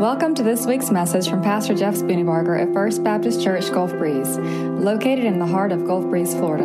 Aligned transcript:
Welcome 0.00 0.34
to 0.36 0.42
this 0.42 0.64
week's 0.64 0.90
message 0.90 1.28
from 1.28 1.42
Pastor 1.42 1.74
Jeff 1.74 1.94
Spooneybarger 1.94 2.58
at 2.58 2.72
First 2.72 3.04
Baptist 3.04 3.42
Church 3.42 3.70
Gulf 3.70 3.90
Breeze, 3.90 4.38
located 4.38 5.26
in 5.26 5.38
the 5.38 5.44
heart 5.44 5.72
of 5.72 5.84
Gulf 5.84 6.06
Breeze, 6.06 6.32
Florida. 6.32 6.64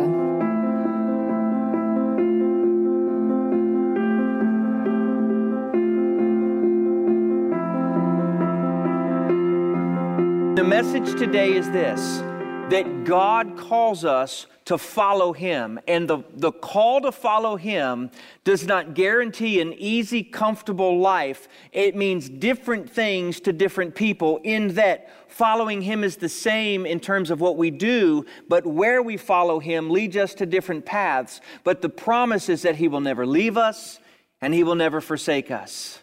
The 10.56 10.64
message 10.64 11.18
today 11.18 11.52
is 11.52 11.70
this 11.72 12.22
that 12.70 13.04
God 13.04 13.56
calls 13.56 14.04
us 14.04 14.46
to 14.64 14.76
follow 14.76 15.32
Him. 15.32 15.78
And 15.86 16.08
the, 16.08 16.24
the 16.34 16.50
call 16.50 17.00
to 17.02 17.12
follow 17.12 17.56
Him 17.56 18.10
does 18.42 18.66
not 18.66 18.94
guarantee 18.94 19.60
an 19.60 19.72
easy, 19.74 20.24
comfortable 20.24 20.98
life. 20.98 21.46
It 21.70 21.94
means 21.94 22.28
different 22.28 22.90
things 22.90 23.38
to 23.40 23.52
different 23.52 23.94
people, 23.94 24.40
in 24.42 24.74
that 24.74 25.08
following 25.28 25.82
Him 25.82 26.02
is 26.02 26.16
the 26.16 26.28
same 26.28 26.86
in 26.86 26.98
terms 26.98 27.30
of 27.30 27.40
what 27.40 27.56
we 27.56 27.70
do, 27.70 28.26
but 28.48 28.66
where 28.66 29.00
we 29.00 29.16
follow 29.16 29.60
Him 29.60 29.88
leads 29.88 30.16
us 30.16 30.34
to 30.34 30.46
different 30.46 30.84
paths. 30.84 31.40
But 31.62 31.82
the 31.82 31.88
promise 31.88 32.48
is 32.48 32.62
that 32.62 32.74
He 32.74 32.88
will 32.88 33.00
never 33.00 33.24
leave 33.24 33.56
us 33.56 34.00
and 34.40 34.52
He 34.52 34.64
will 34.64 34.74
never 34.74 35.00
forsake 35.00 35.52
us. 35.52 36.00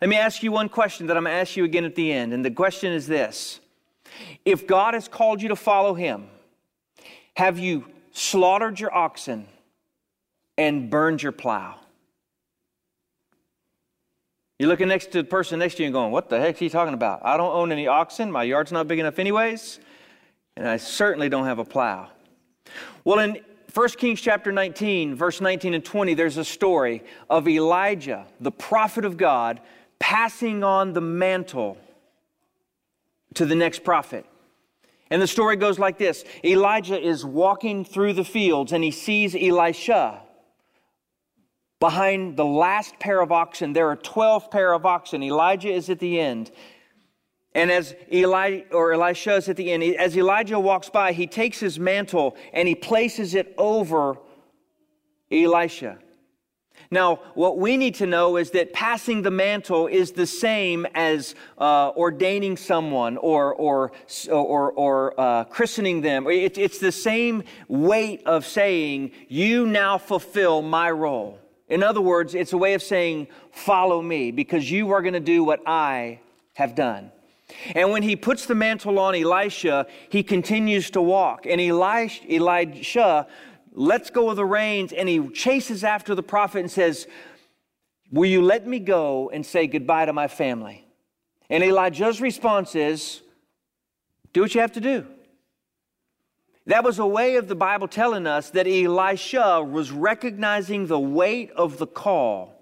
Let 0.00 0.08
me 0.08 0.16
ask 0.16 0.42
you 0.42 0.50
one 0.50 0.70
question 0.70 1.06
that 1.08 1.18
I'm 1.18 1.24
going 1.24 1.34
to 1.34 1.40
ask 1.40 1.54
you 1.54 1.64
again 1.64 1.84
at 1.84 1.94
the 1.94 2.12
end. 2.12 2.32
And 2.32 2.42
the 2.42 2.50
question 2.50 2.92
is 2.92 3.06
this 3.06 3.60
If 4.44 4.66
God 4.66 4.94
has 4.94 5.08
called 5.08 5.42
you 5.42 5.48
to 5.48 5.56
follow 5.56 5.94
Him, 5.94 6.28
have 7.36 7.58
you 7.58 7.86
slaughtered 8.12 8.80
your 8.80 8.94
oxen 8.94 9.46
and 10.56 10.90
burned 10.90 11.22
your 11.22 11.32
plow? 11.32 11.76
You're 14.58 14.70
looking 14.70 14.88
next 14.88 15.12
to 15.12 15.18
the 15.22 15.28
person 15.28 15.58
next 15.58 15.74
to 15.74 15.82
you 15.82 15.88
and 15.88 15.92
going, 15.92 16.12
What 16.12 16.30
the 16.30 16.40
heck 16.40 16.54
is 16.54 16.60
he 16.60 16.68
talking 16.70 16.94
about? 16.94 17.20
I 17.24 17.36
don't 17.36 17.52
own 17.52 17.72
any 17.72 17.86
oxen. 17.86 18.32
My 18.32 18.42
yard's 18.42 18.72
not 18.72 18.88
big 18.88 18.98
enough, 18.98 19.18
anyways. 19.18 19.80
And 20.56 20.66
I 20.66 20.78
certainly 20.78 21.28
don't 21.28 21.44
have 21.44 21.58
a 21.58 21.64
plow. 21.64 22.08
Well, 23.04 23.18
in 23.18 23.38
1 23.74 23.88
Kings 23.90 24.22
chapter 24.22 24.50
19, 24.50 25.14
verse 25.14 25.42
19 25.42 25.74
and 25.74 25.84
20, 25.84 26.14
there's 26.14 26.38
a 26.38 26.44
story 26.44 27.02
of 27.28 27.46
Elijah, 27.46 28.26
the 28.40 28.50
prophet 28.50 29.04
of 29.04 29.18
God, 29.18 29.60
passing 29.98 30.64
on 30.64 30.94
the 30.94 31.02
mantle 31.02 31.76
to 33.36 33.46
the 33.46 33.54
next 33.54 33.84
prophet. 33.84 34.26
And 35.10 35.22
the 35.22 35.26
story 35.26 35.56
goes 35.56 35.78
like 35.78 35.98
this 35.98 36.24
Elijah 36.44 37.00
is 37.00 37.24
walking 37.24 37.84
through 37.84 38.14
the 38.14 38.24
fields 38.24 38.72
and 38.72 38.82
he 38.82 38.90
sees 38.90 39.34
Elisha 39.34 40.22
behind 41.78 42.36
the 42.36 42.44
last 42.44 42.98
pair 42.98 43.20
of 43.20 43.30
oxen. 43.30 43.72
There 43.72 43.88
are 43.88 43.96
12 43.96 44.50
pair 44.50 44.72
of 44.72 44.84
oxen. 44.84 45.22
Elijah 45.22 45.70
is 45.70 45.88
at 45.90 45.98
the 45.98 46.18
end. 46.18 46.50
And 47.54 47.70
as 47.70 47.94
Eli 48.12 48.62
or 48.70 48.92
Elisha 48.92 49.36
is 49.36 49.48
at 49.48 49.56
the 49.56 49.72
end, 49.72 49.82
as 49.82 50.16
Elijah 50.16 50.60
walks 50.60 50.90
by, 50.90 51.12
he 51.12 51.26
takes 51.26 51.58
his 51.58 51.78
mantle 51.78 52.36
and 52.52 52.68
he 52.68 52.74
places 52.74 53.34
it 53.34 53.54
over 53.56 54.16
Elisha. 55.30 55.98
Now, 56.90 57.16
what 57.34 57.58
we 57.58 57.76
need 57.76 57.96
to 57.96 58.06
know 58.06 58.36
is 58.36 58.50
that 58.52 58.72
passing 58.72 59.22
the 59.22 59.30
mantle 59.30 59.86
is 59.86 60.12
the 60.12 60.26
same 60.26 60.86
as 60.94 61.34
uh, 61.58 61.90
ordaining 61.96 62.56
someone 62.56 63.16
or, 63.16 63.54
or, 63.54 63.92
or, 64.30 64.72
or 64.72 65.20
uh, 65.20 65.44
christening 65.44 66.00
them. 66.00 66.26
It, 66.26 66.58
it's 66.58 66.78
the 66.78 66.92
same 66.92 67.42
weight 67.68 68.22
of 68.26 68.46
saying, 68.46 69.12
You 69.28 69.66
now 69.66 69.98
fulfill 69.98 70.62
my 70.62 70.90
role. 70.90 71.38
In 71.68 71.82
other 71.82 72.00
words, 72.00 72.34
it's 72.34 72.52
a 72.52 72.58
way 72.58 72.74
of 72.74 72.82
saying, 72.82 73.28
Follow 73.50 74.00
me, 74.00 74.30
because 74.30 74.70
you 74.70 74.92
are 74.92 75.02
going 75.02 75.14
to 75.14 75.20
do 75.20 75.42
what 75.42 75.60
I 75.66 76.20
have 76.54 76.74
done. 76.74 77.10
And 77.74 77.90
when 77.90 78.02
he 78.02 78.16
puts 78.16 78.46
the 78.46 78.54
mantle 78.54 78.98
on 78.98 79.14
Elisha, 79.14 79.86
he 80.08 80.22
continues 80.22 80.90
to 80.90 81.00
walk. 81.00 81.46
And 81.46 81.60
Elisha, 81.60 82.32
Elisha 82.32 83.26
lets 83.76 84.10
go 84.10 84.30
of 84.30 84.36
the 84.36 84.44
reins 84.44 84.92
and 84.92 85.08
he 85.08 85.28
chases 85.28 85.84
after 85.84 86.14
the 86.14 86.22
prophet 86.22 86.60
and 86.60 86.70
says, 86.70 87.06
Will 88.10 88.28
you 88.28 88.42
let 88.42 88.66
me 88.66 88.78
go 88.78 89.30
and 89.30 89.44
say 89.44 89.66
goodbye 89.66 90.06
to 90.06 90.12
my 90.12 90.28
family? 90.28 90.86
And 91.50 91.62
Elijah's 91.62 92.20
response 92.20 92.74
is, 92.74 93.20
Do 94.32 94.40
what 94.40 94.54
you 94.54 94.60
have 94.60 94.72
to 94.72 94.80
do. 94.80 95.06
That 96.66 96.82
was 96.82 96.98
a 96.98 97.06
way 97.06 97.36
of 97.36 97.46
the 97.46 97.54
Bible 97.54 97.86
telling 97.86 98.26
us 98.26 98.50
that 98.50 98.66
Elisha 98.66 99.62
was 99.62 99.92
recognizing 99.92 100.86
the 100.86 100.98
weight 100.98 101.52
of 101.52 101.78
the 101.78 101.86
call. 101.86 102.56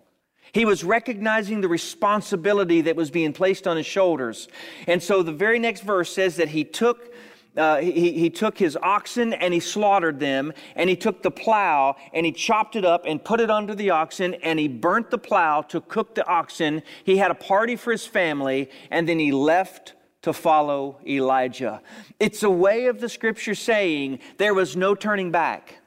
He 0.53 0.65
was 0.65 0.85
recognizing 0.85 1.61
the 1.61 1.69
responsibility 1.69 2.83
that 2.83 2.97
was 2.97 3.11
being 3.11 3.33
placed 3.33 3.67
on 3.67 3.77
his 3.77 3.87
shoulders. 3.87 4.49
And 4.87 5.03
so 5.03 5.23
the 5.23 5.33
very 5.33 5.59
next 5.59 5.83
verse 5.83 6.13
says 6.13 6.37
that 6.37 6.49
he 6.49 6.65
took 6.65 7.14
uh, 7.57 7.77
he, 7.77 8.13
he 8.13 8.31
took 8.31 8.59
his 8.59 8.77
oxen 8.83 9.33
and 9.33 9.55
he 9.55 9.61
slaughtered 9.61 10.19
them, 10.19 10.53
and 10.75 10.91
he 10.91 10.97
took 10.97 11.23
the 11.23 11.31
plow 11.31 11.97
and 12.13 12.27
he 12.27 12.33
chopped 12.33 12.77
it 12.77 12.85
up 12.85 13.05
and 13.07 13.23
put 13.23 13.41
it 13.41 13.51
under 13.51 13.75
the 13.75 13.91
oxen, 13.91 14.35
and 14.35 14.59
he 14.59 14.69
burnt 14.69 15.11
the 15.11 15.19
plow 15.19 15.63
to 15.63 15.81
cook 15.81 16.15
the 16.15 16.27
oxen. 16.27 16.83
He 17.05 17.17
had 17.17 17.31
a 17.31 17.35
party 17.35 17.77
for 17.77 17.93
his 17.93 18.07
family, 18.07 18.71
and 18.91 19.09
then 19.09 19.19
he 19.19 19.33
left 19.33 19.95
to 20.23 20.33
follow 20.33 20.99
Elijah. 21.07 21.83
It's 22.19 22.43
a 22.43 22.51
way 22.51 22.87
of 22.87 23.01
the 23.01 23.09
scripture 23.09 23.55
saying 23.55 24.21
there 24.39 24.55
was 24.55 24.75
no 24.75 24.95
turning 24.95 25.31
back. 25.31 25.81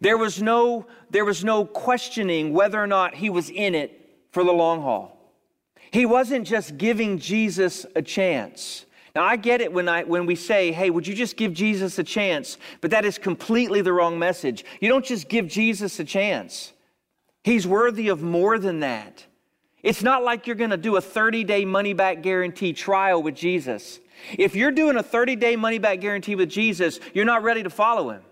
There 0.00 0.18
was 0.18 0.42
no, 0.42 0.86
there 1.10 1.24
was 1.24 1.42
no 1.42 1.64
questioning 1.64 2.52
whether 2.52 2.80
or 2.80 2.86
not 2.86 3.14
he 3.14 3.30
was 3.30 3.50
in 3.50 3.74
it 3.74 4.18
for 4.30 4.44
the 4.44 4.52
long 4.52 4.82
haul. 4.82 5.18
He 5.90 6.06
wasn't 6.06 6.46
just 6.46 6.76
giving 6.76 7.18
Jesus 7.18 7.86
a 7.94 8.02
chance. 8.02 8.84
Now, 9.14 9.24
I 9.24 9.36
get 9.36 9.60
it 9.60 9.72
when, 9.72 9.88
I, 9.88 10.04
when 10.04 10.24
we 10.24 10.34
say, 10.34 10.72
hey, 10.72 10.88
would 10.88 11.06
you 11.06 11.14
just 11.14 11.36
give 11.36 11.52
Jesus 11.52 11.98
a 11.98 12.04
chance? 12.04 12.56
But 12.80 12.92
that 12.92 13.04
is 13.04 13.18
completely 13.18 13.82
the 13.82 13.92
wrong 13.92 14.18
message. 14.18 14.64
You 14.80 14.88
don't 14.88 15.04
just 15.04 15.28
give 15.28 15.48
Jesus 15.48 15.98
a 16.00 16.04
chance, 16.04 16.72
He's 17.44 17.66
worthy 17.66 18.08
of 18.08 18.22
more 18.22 18.58
than 18.58 18.80
that. 18.80 19.26
It's 19.82 20.02
not 20.02 20.22
like 20.22 20.46
you're 20.46 20.54
going 20.54 20.70
to 20.70 20.76
do 20.76 20.96
a 20.96 21.00
30 21.00 21.44
day 21.44 21.64
money 21.64 21.92
back 21.92 22.22
guarantee 22.22 22.72
trial 22.72 23.22
with 23.22 23.34
Jesus. 23.34 23.98
If 24.38 24.54
you're 24.54 24.70
doing 24.70 24.96
a 24.96 25.02
30 25.02 25.36
day 25.36 25.56
money 25.56 25.78
back 25.78 26.00
guarantee 26.00 26.36
with 26.36 26.48
Jesus, 26.48 27.00
you're 27.12 27.24
not 27.24 27.42
ready 27.42 27.62
to 27.64 27.70
follow 27.70 28.10
Him. 28.10 28.22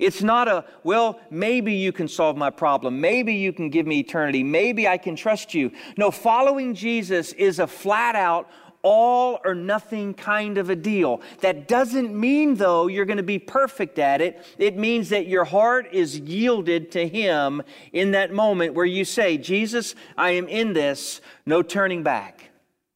It's 0.00 0.22
not 0.22 0.48
a, 0.48 0.64
well, 0.82 1.20
maybe 1.30 1.74
you 1.74 1.92
can 1.92 2.08
solve 2.08 2.34
my 2.34 2.48
problem. 2.48 3.02
Maybe 3.02 3.34
you 3.34 3.52
can 3.52 3.68
give 3.68 3.86
me 3.86 3.98
eternity. 3.98 4.42
Maybe 4.42 4.88
I 4.88 4.96
can 4.96 5.14
trust 5.14 5.52
you. 5.52 5.70
No, 5.98 6.10
following 6.10 6.74
Jesus 6.74 7.34
is 7.34 7.58
a 7.58 7.66
flat 7.66 8.16
out, 8.16 8.48
all 8.82 9.40
or 9.44 9.54
nothing 9.54 10.14
kind 10.14 10.58
of 10.58 10.70
a 10.70 10.76
deal. 10.76 11.20
That 11.40 11.68
doesn't 11.68 12.14
mean, 12.14 12.54
though, 12.54 12.86
you're 12.86 13.04
going 13.04 13.18
to 13.18 13.22
be 13.22 13.38
perfect 13.38 13.98
at 13.98 14.20
it. 14.20 14.44
It 14.58 14.76
means 14.76 15.10
that 15.10 15.26
your 15.26 15.44
heart 15.44 15.88
is 15.92 16.18
yielded 16.18 16.90
to 16.92 17.06
Him 17.06 17.62
in 17.92 18.12
that 18.12 18.32
moment 18.32 18.74
where 18.74 18.86
you 18.86 19.04
say, 19.04 19.38
Jesus, 19.38 19.94
I 20.16 20.30
am 20.32 20.48
in 20.48 20.72
this, 20.72 21.20
no 21.46 21.62
turning 21.62 22.02
back. 22.02 22.50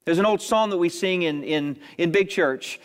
There's 0.05 0.19
an 0.19 0.27
old 0.27 0.43
song 0.43 0.71
that 0.71 0.79
we 0.79 0.89
sing 0.89 1.23
in, 1.23 1.43
in, 1.43 1.79
in 1.97 2.11
big 2.11 2.29
church. 2.29 2.79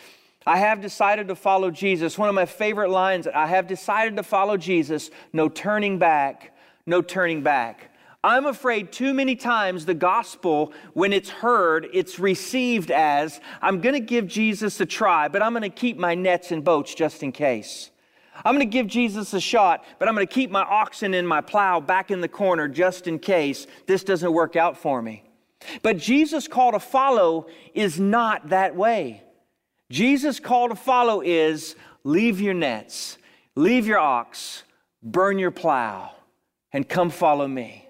I 0.46 0.56
have 0.56 0.80
decided 0.80 1.28
to 1.28 1.34
follow 1.34 1.70
Jesus. 1.70 2.16
One 2.16 2.28
of 2.28 2.34
my 2.34 2.46
favorite 2.46 2.90
lines 2.90 3.26
I 3.26 3.46
have 3.46 3.66
decided 3.66 4.16
to 4.16 4.22
follow 4.22 4.56
Jesus, 4.56 5.10
no 5.32 5.48
turning 5.48 5.98
back, 5.98 6.56
no 6.86 7.02
turning 7.02 7.42
back. 7.42 7.89
I'm 8.22 8.44
afraid 8.44 8.92
too 8.92 9.14
many 9.14 9.34
times 9.34 9.86
the 9.86 9.94
gospel, 9.94 10.74
when 10.92 11.12
it's 11.12 11.30
heard, 11.30 11.88
it's 11.94 12.18
received 12.18 12.90
as 12.90 13.40
I'm 13.62 13.80
going 13.80 13.94
to 13.94 14.00
give 14.00 14.26
Jesus 14.26 14.78
a 14.80 14.86
try, 14.86 15.28
but 15.28 15.42
I'm 15.42 15.52
going 15.52 15.62
to 15.62 15.70
keep 15.70 15.96
my 15.96 16.14
nets 16.14 16.52
and 16.52 16.62
boats 16.62 16.94
just 16.94 17.22
in 17.22 17.32
case. 17.32 17.90
I'm 18.44 18.54
going 18.54 18.66
to 18.66 18.70
give 18.70 18.86
Jesus 18.86 19.32
a 19.32 19.40
shot, 19.40 19.84
but 19.98 20.06
I'm 20.06 20.14
going 20.14 20.26
to 20.26 20.32
keep 20.32 20.50
my 20.50 20.62
oxen 20.62 21.14
and 21.14 21.26
my 21.26 21.40
plow 21.40 21.80
back 21.80 22.10
in 22.10 22.20
the 22.20 22.28
corner 22.28 22.68
just 22.68 23.06
in 23.06 23.18
case 23.18 23.66
this 23.86 24.04
doesn't 24.04 24.32
work 24.32 24.54
out 24.54 24.76
for 24.76 25.00
me. 25.00 25.24
But 25.82 25.96
Jesus' 25.98 26.46
call 26.46 26.72
to 26.72 26.80
follow 26.80 27.46
is 27.74 27.98
not 27.98 28.50
that 28.50 28.76
way. 28.76 29.22
Jesus' 29.90 30.40
call 30.40 30.68
to 30.68 30.74
follow 30.74 31.22
is 31.22 31.74
leave 32.04 32.40
your 32.40 32.54
nets, 32.54 33.18
leave 33.56 33.86
your 33.86 33.98
ox, 33.98 34.62
burn 35.02 35.38
your 35.38 35.50
plow, 35.50 36.12
and 36.72 36.88
come 36.88 37.10
follow 37.10 37.48
me. 37.48 37.89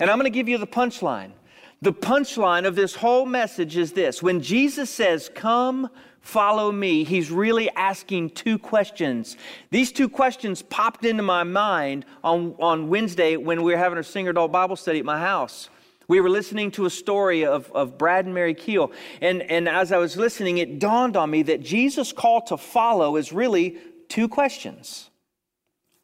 And 0.00 0.10
I'm 0.10 0.18
going 0.18 0.30
to 0.30 0.36
give 0.36 0.48
you 0.48 0.58
the 0.58 0.66
punchline. 0.66 1.32
The 1.80 1.92
punchline 1.92 2.66
of 2.66 2.74
this 2.74 2.94
whole 2.96 3.24
message 3.24 3.76
is 3.76 3.92
this 3.92 4.22
when 4.22 4.40
Jesus 4.40 4.90
says, 4.90 5.30
Come, 5.34 5.88
follow 6.20 6.72
me, 6.72 7.04
he's 7.04 7.30
really 7.30 7.70
asking 7.70 8.30
two 8.30 8.58
questions. 8.58 9.36
These 9.70 9.92
two 9.92 10.08
questions 10.08 10.62
popped 10.62 11.04
into 11.04 11.22
my 11.22 11.44
mind 11.44 12.04
on, 12.24 12.54
on 12.58 12.88
Wednesday 12.88 13.36
when 13.36 13.62
we 13.62 13.72
were 13.72 13.78
having 13.78 13.96
our 13.96 14.02
Singer 14.02 14.30
Adult 14.30 14.50
Bible 14.50 14.76
study 14.76 14.98
at 14.98 15.04
my 15.04 15.18
house. 15.18 15.70
We 16.08 16.20
were 16.20 16.30
listening 16.30 16.70
to 16.72 16.86
a 16.86 16.90
story 16.90 17.44
of, 17.44 17.70
of 17.72 17.98
Brad 17.98 18.24
and 18.24 18.34
Mary 18.34 18.54
Keel. 18.54 18.92
And, 19.20 19.42
and 19.42 19.68
as 19.68 19.92
I 19.92 19.98
was 19.98 20.16
listening, 20.16 20.58
it 20.58 20.78
dawned 20.78 21.16
on 21.16 21.30
me 21.30 21.42
that 21.42 21.62
Jesus' 21.62 22.12
call 22.12 22.40
to 22.46 22.56
follow 22.56 23.16
is 23.16 23.32
really 23.32 23.76
two 24.08 24.26
questions. 24.26 25.10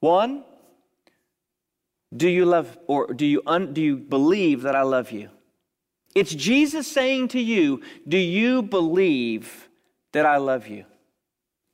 One, 0.00 0.44
do 2.16 2.28
you 2.28 2.44
love 2.44 2.78
or 2.86 3.12
do 3.12 3.26
you, 3.26 3.42
un, 3.46 3.72
do 3.72 3.80
you 3.80 3.96
believe 3.96 4.62
that 4.62 4.76
I 4.76 4.82
love 4.82 5.10
you? 5.10 5.30
It's 6.14 6.34
Jesus 6.34 6.86
saying 6.86 7.28
to 7.28 7.40
you, 7.40 7.82
Do 8.06 8.18
you 8.18 8.62
believe 8.62 9.68
that 10.12 10.24
I 10.24 10.36
love 10.36 10.68
you? 10.68 10.84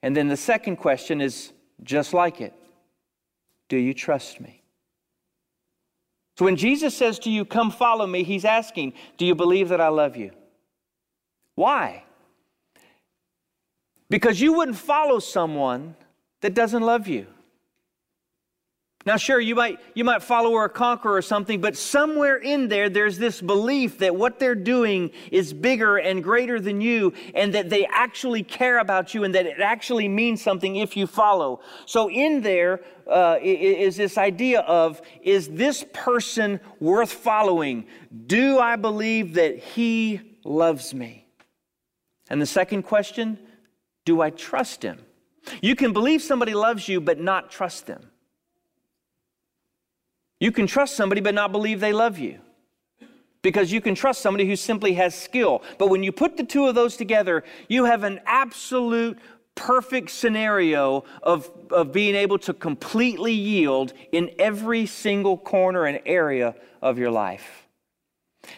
And 0.03 0.17
then 0.17 0.29
the 0.29 0.37
second 0.37 0.77
question 0.77 1.21
is 1.21 1.53
just 1.83 2.15
like 2.15 2.41
it 2.41 2.55
Do 3.69 3.77
you 3.77 3.93
trust 3.93 4.41
me? 4.41 4.63
So 6.39 6.47
when 6.47 6.57
Jesus 6.57 6.97
says 6.97 7.19
to 7.21 7.31
you, 7.31 7.45
Come 7.45 7.71
follow 7.71 8.07
me, 8.07 8.23
he's 8.23 8.47
asking, 8.47 8.95
Do 9.19 9.27
you 9.27 9.35
believe 9.35 9.69
that 9.69 9.81
I 9.81 9.89
love 9.89 10.17
you? 10.17 10.31
Why? 11.55 12.05
Because 14.09 14.41
you 14.41 14.55
wouldn't 14.55 14.79
follow 14.79 15.19
someone 15.19 15.95
that 16.41 16.55
doesn't 16.55 16.83
love 16.83 17.07
you. 17.07 17.27
Now, 19.07 19.17
sure, 19.17 19.41
you 19.41 19.55
might, 19.55 19.79
you 19.95 20.05
might 20.05 20.23
follow 20.23 20.51
or 20.51 20.69
conquer 20.69 21.17
or 21.17 21.23
something, 21.23 21.63
but 21.63 21.75
somewhere 21.75 22.37
in 22.37 22.69
there, 22.69 22.91
there's 22.91 23.17
this 23.17 23.41
belief 23.41 23.99
that 23.99 24.15
what 24.15 24.39
they're 24.39 24.55
doing 24.55 25.11
is 25.33 25.55
bigger 25.55 25.97
and 25.97 26.23
greater 26.23 26.61
than 26.61 26.83
you, 26.83 27.15
and 27.35 27.55
that 27.55 27.71
they 27.71 27.87
actually 27.87 28.43
care 28.43 28.79
about 28.79 29.15
you, 29.15 29.25
and 29.25 29.35
that 29.35 29.47
it 29.47 29.59
actually 29.59 30.07
means 30.07 30.43
something 30.43 30.77
if 30.77 30.99
you 30.99 31.07
follow. 31.07 31.61
So, 31.87 32.11
in 32.11 32.43
there 32.43 32.83
uh, 33.11 33.39
is 33.43 33.97
this 33.97 34.19
idea 34.19 34.61
of 34.61 35.01
is 35.23 35.49
this 35.49 35.83
person 35.95 36.61
worth 36.79 37.13
following? 37.13 37.87
Do 38.27 38.59
I 38.59 38.77
believe 38.77 39.33
that 39.35 39.59
he 39.59 40.21
loves 40.45 40.93
me? 40.93 41.27
And 42.29 42.41
the 42.41 42.47
second 42.47 42.83
question 42.83 43.39
do 44.05 44.21
I 44.21 44.29
trust 44.29 44.83
him? 44.83 44.99
You 45.63 45.75
can 45.75 45.95
believe 45.95 46.21
somebody 46.21 46.53
loves 46.53 46.87
you, 46.87 47.01
but 47.01 47.19
not 47.19 47.51
trust 47.51 47.87
them. 47.87 48.10
You 50.41 50.51
can 50.51 50.67
trust 50.67 50.97
somebody 50.97 51.21
but 51.21 51.35
not 51.35 51.53
believe 51.53 51.79
they 51.81 51.93
love 51.93 52.19
you. 52.19 52.41
Because 53.43 53.73
you 53.73 53.81
can 53.81 53.95
trust 53.95 54.21
somebody 54.21 54.47
who 54.47 54.57
simply 54.57 54.95
has 54.95 55.15
skill. 55.15 55.63
But 55.79 55.89
when 55.89 56.03
you 56.03 56.13
put 56.13 56.37
the 56.37 56.45
two 56.45 56.67
of 56.67 56.75
those 56.75 56.97
together, 56.97 57.45
you 57.69 57.85
have 57.85 58.03
an 58.03 58.21
absolute 58.27 59.19
perfect 59.55 60.11
scenario 60.11 61.05
of, 61.23 61.51
of 61.71 61.93
being 61.93 62.15
able 62.15 62.39
to 62.39 62.55
completely 62.55 63.33
yield 63.33 63.93
in 64.13 64.31
every 64.39 64.87
single 64.87 65.37
corner 65.37 65.85
and 65.85 66.01
area 66.05 66.55
of 66.83 66.99
your 66.99 67.11
life. 67.11 67.67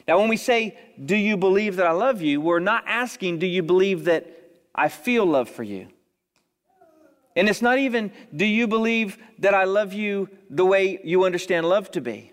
Now, 0.06 0.18
when 0.18 0.28
we 0.28 0.36
say, 0.36 0.78
Do 1.04 1.16
you 1.16 1.36
believe 1.36 1.76
that 1.76 1.86
I 1.86 1.92
love 1.92 2.22
you? 2.22 2.40
we're 2.40 2.60
not 2.60 2.84
asking, 2.86 3.38
Do 3.38 3.46
you 3.46 3.62
believe 3.62 4.04
that 4.04 4.26
I 4.74 4.88
feel 4.88 5.26
love 5.26 5.48
for 5.48 5.62
you? 5.62 5.88
And 7.34 7.48
it's 7.48 7.62
not 7.62 7.78
even, 7.78 8.12
do 8.34 8.44
you 8.44 8.66
believe 8.66 9.18
that 9.38 9.54
I 9.54 9.64
love 9.64 9.92
you 9.92 10.28
the 10.50 10.64
way 10.64 11.00
you 11.02 11.24
understand 11.24 11.68
love 11.68 11.90
to 11.92 12.00
be? 12.00 12.32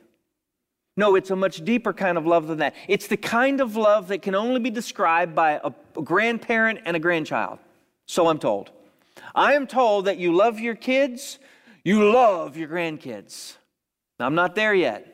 No, 0.98 1.16
it's 1.16 1.32
a 1.32 1.36
much 1.36 1.64
deeper 1.64 1.94
kind 1.94 2.18
of 2.18 2.26
love 2.26 2.48
than 2.48 2.58
that. 2.58 2.76
It's 2.90 3.08
the 3.08 3.16
kind 3.16 3.62
of 3.62 3.78
love 3.78 4.10
that 4.10 4.22
can 4.22 4.36
only 4.36 4.60
be 4.60 4.70
described 4.70 5.34
by 5.34 5.62
a 5.64 5.72
grandparent 6.02 6.80
and 6.86 6.98
a 6.98 7.00
grandchild. 7.00 7.60
So 8.06 8.28
I'm 8.28 8.40
told. 8.40 8.72
I 9.34 9.54
am 9.54 9.68
told 9.68 10.06
that 10.06 10.18
you 10.18 10.36
love 10.36 10.60
your 10.60 10.76
kids, 10.76 11.40
you 11.86 12.12
love 12.12 12.58
your 12.58 12.68
grandkids. 12.68 13.56
Now, 14.20 14.26
I'm 14.26 14.36
not 14.36 14.56
there 14.56 14.74
yet. 14.74 15.06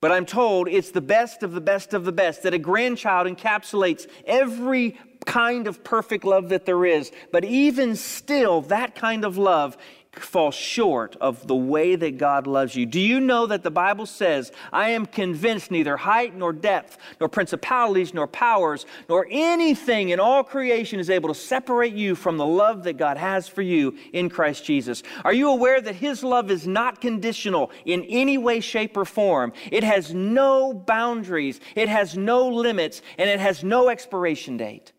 But 0.00 0.12
I'm 0.12 0.26
told 0.26 0.68
it's 0.68 0.90
the 0.90 1.00
best 1.00 1.42
of 1.42 1.52
the 1.52 1.60
best 1.60 1.92
of 1.92 2.04
the 2.04 2.12
best, 2.12 2.42
that 2.44 2.54
a 2.54 2.58
grandchild 2.58 3.26
encapsulates 3.26 4.06
every 4.26 4.98
kind 5.26 5.66
of 5.66 5.84
perfect 5.84 6.24
love 6.24 6.48
that 6.48 6.64
there 6.64 6.86
is. 6.86 7.12
But 7.32 7.44
even 7.44 7.96
still, 7.96 8.62
that 8.62 8.94
kind 8.94 9.24
of 9.24 9.36
love 9.36 9.76
fall 10.20 10.50
short 10.50 11.16
of 11.20 11.46
the 11.46 11.54
way 11.54 11.96
that 11.96 12.18
God 12.18 12.46
loves 12.46 12.74
you. 12.74 12.86
Do 12.86 13.00
you 13.00 13.20
know 13.20 13.46
that 13.46 13.62
the 13.62 13.70
Bible 13.70 14.06
says, 14.06 14.52
I 14.72 14.90
am 14.90 15.06
convinced 15.06 15.70
neither 15.70 15.96
height 15.96 16.34
nor 16.34 16.52
depth, 16.52 16.98
nor 17.20 17.28
principalities 17.28 18.14
nor 18.14 18.26
powers, 18.26 18.86
nor 19.08 19.26
anything 19.30 20.10
in 20.10 20.20
all 20.20 20.42
creation 20.42 21.00
is 21.00 21.10
able 21.10 21.28
to 21.28 21.34
separate 21.34 21.94
you 21.94 22.14
from 22.14 22.38
the 22.38 22.46
love 22.46 22.84
that 22.84 22.96
God 22.96 23.16
has 23.16 23.48
for 23.48 23.62
you 23.62 23.96
in 24.12 24.28
Christ 24.28 24.64
Jesus? 24.64 25.02
Are 25.24 25.32
you 25.32 25.50
aware 25.50 25.80
that 25.80 25.96
His 25.96 26.24
love 26.24 26.50
is 26.50 26.66
not 26.66 27.00
conditional 27.00 27.70
in 27.84 28.04
any 28.04 28.38
way, 28.38 28.60
shape, 28.60 28.96
or 28.96 29.04
form? 29.04 29.52
It 29.70 29.84
has 29.84 30.14
no 30.14 30.72
boundaries, 30.72 31.60
it 31.74 31.88
has 31.88 32.16
no 32.16 32.48
limits, 32.48 33.02
and 33.18 33.28
it 33.28 33.40
has 33.40 33.62
no 33.62 33.88
expiration 33.88 34.56
date. 34.56 34.92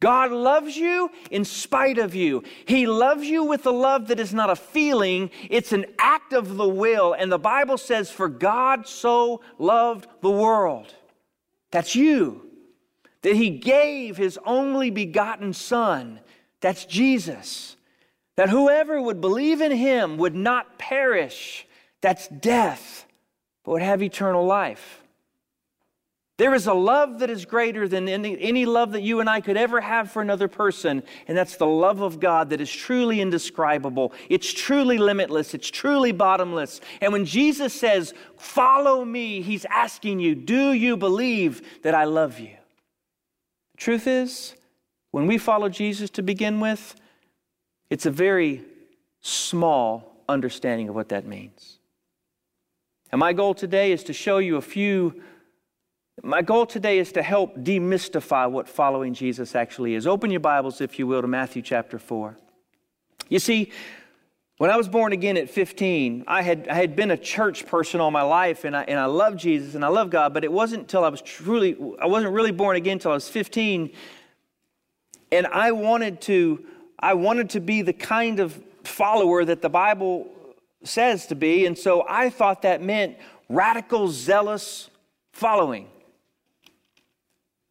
God 0.00 0.32
loves 0.32 0.76
you 0.76 1.10
in 1.30 1.44
spite 1.44 1.98
of 1.98 2.14
you. 2.14 2.42
He 2.66 2.86
loves 2.86 3.24
you 3.24 3.44
with 3.44 3.64
a 3.66 3.70
love 3.70 4.08
that 4.08 4.20
is 4.20 4.34
not 4.34 4.50
a 4.50 4.56
feeling, 4.56 5.30
it's 5.48 5.72
an 5.72 5.86
act 5.98 6.32
of 6.32 6.56
the 6.56 6.68
will. 6.68 7.14
And 7.14 7.30
the 7.32 7.38
Bible 7.38 7.78
says, 7.78 8.10
For 8.10 8.28
God 8.28 8.86
so 8.86 9.40
loved 9.58 10.06
the 10.20 10.30
world. 10.30 10.92
That's 11.70 11.94
you. 11.94 12.50
That 13.22 13.36
He 13.36 13.50
gave 13.50 14.16
His 14.16 14.38
only 14.44 14.90
begotten 14.90 15.52
Son. 15.52 16.20
That's 16.60 16.84
Jesus. 16.84 17.76
That 18.36 18.50
whoever 18.50 19.00
would 19.00 19.20
believe 19.20 19.60
in 19.60 19.72
Him 19.72 20.18
would 20.18 20.34
not 20.34 20.78
perish. 20.78 21.66
That's 22.00 22.28
death, 22.28 23.06
but 23.64 23.72
would 23.72 23.82
have 23.82 24.02
eternal 24.02 24.44
life. 24.44 25.03
There 26.36 26.54
is 26.54 26.66
a 26.66 26.74
love 26.74 27.20
that 27.20 27.30
is 27.30 27.44
greater 27.44 27.86
than 27.86 28.08
any, 28.08 28.36
any, 28.40 28.66
love 28.66 28.90
that 28.92 29.02
you 29.02 29.20
and 29.20 29.30
I 29.30 29.40
could 29.40 29.56
ever 29.56 29.80
have 29.80 30.10
for 30.10 30.20
another 30.20 30.48
person, 30.48 31.04
and 31.28 31.38
that's 31.38 31.56
the 31.56 31.66
love 31.66 32.00
of 32.00 32.18
God 32.18 32.50
that 32.50 32.60
is 32.60 32.72
truly 32.72 33.20
indescribable. 33.20 34.12
It's 34.28 34.52
truly 34.52 34.98
limitless. 34.98 35.54
It's 35.54 35.70
truly 35.70 36.10
bottomless. 36.10 36.80
And 37.00 37.12
when 37.12 37.24
Jesus 37.24 37.72
says, 37.72 38.14
Follow 38.36 39.04
me, 39.04 39.42
he's 39.42 39.64
asking 39.66 40.18
you, 40.18 40.34
Do 40.34 40.72
you 40.72 40.96
believe 40.96 41.82
that 41.82 41.94
I 41.94 42.02
love 42.04 42.40
you? 42.40 42.56
The 43.76 43.78
truth 43.78 44.08
is, 44.08 44.56
when 45.12 45.28
we 45.28 45.38
follow 45.38 45.68
Jesus 45.68 46.10
to 46.10 46.22
begin 46.22 46.58
with, 46.58 46.96
it's 47.90 48.06
a 48.06 48.10
very 48.10 48.64
small 49.20 50.16
understanding 50.28 50.88
of 50.88 50.96
what 50.96 51.10
that 51.10 51.26
means. 51.26 51.78
And 53.12 53.20
my 53.20 53.32
goal 53.32 53.54
today 53.54 53.92
is 53.92 54.02
to 54.04 54.12
show 54.12 54.38
you 54.38 54.56
a 54.56 54.62
few 54.62 55.22
my 56.24 56.40
goal 56.40 56.64
today 56.64 56.98
is 56.98 57.12
to 57.12 57.22
help 57.22 57.54
demystify 57.58 58.50
what 58.50 58.66
following 58.66 59.12
Jesus 59.12 59.54
actually 59.54 59.94
is. 59.94 60.06
Open 60.06 60.30
your 60.30 60.40
Bibles, 60.40 60.80
if 60.80 60.98
you 60.98 61.06
will, 61.06 61.20
to 61.20 61.28
Matthew 61.28 61.60
chapter 61.60 61.98
4. 61.98 62.34
You 63.28 63.38
see, 63.38 63.70
when 64.56 64.70
I 64.70 64.76
was 64.76 64.88
born 64.88 65.12
again 65.12 65.36
at 65.36 65.50
15, 65.50 66.24
I 66.26 66.40
had, 66.40 66.66
I 66.68 66.74
had 66.74 66.96
been 66.96 67.10
a 67.10 67.16
church 67.16 67.66
person 67.66 68.00
all 68.00 68.10
my 68.10 68.22
life, 68.22 68.64
and 68.64 68.74
I, 68.74 68.84
and 68.84 68.98
I 68.98 69.04
loved 69.04 69.38
Jesus 69.38 69.74
and 69.74 69.84
I 69.84 69.88
loved 69.88 70.12
God, 70.12 70.32
but 70.32 70.44
it 70.44 70.52
wasn't 70.52 70.82
until 70.82 71.04
I 71.04 71.08
was 71.08 71.20
truly, 71.20 71.76
I 72.00 72.06
wasn't 72.06 72.32
really 72.32 72.52
born 72.52 72.76
again 72.76 72.94
until 72.94 73.10
I 73.10 73.14
was 73.14 73.28
15. 73.28 73.92
And 75.30 75.46
I 75.48 75.72
wanted 75.72 76.22
to, 76.22 76.64
I 76.98 77.12
wanted 77.14 77.50
to 77.50 77.60
be 77.60 77.82
the 77.82 77.92
kind 77.92 78.40
of 78.40 78.62
follower 78.82 79.44
that 79.44 79.60
the 79.60 79.68
Bible 79.68 80.28
says 80.84 81.26
to 81.26 81.34
be. 81.34 81.66
And 81.66 81.76
so 81.76 82.06
I 82.08 82.30
thought 82.30 82.62
that 82.62 82.82
meant 82.82 83.18
radical, 83.50 84.08
zealous 84.08 84.88
following. 85.32 85.88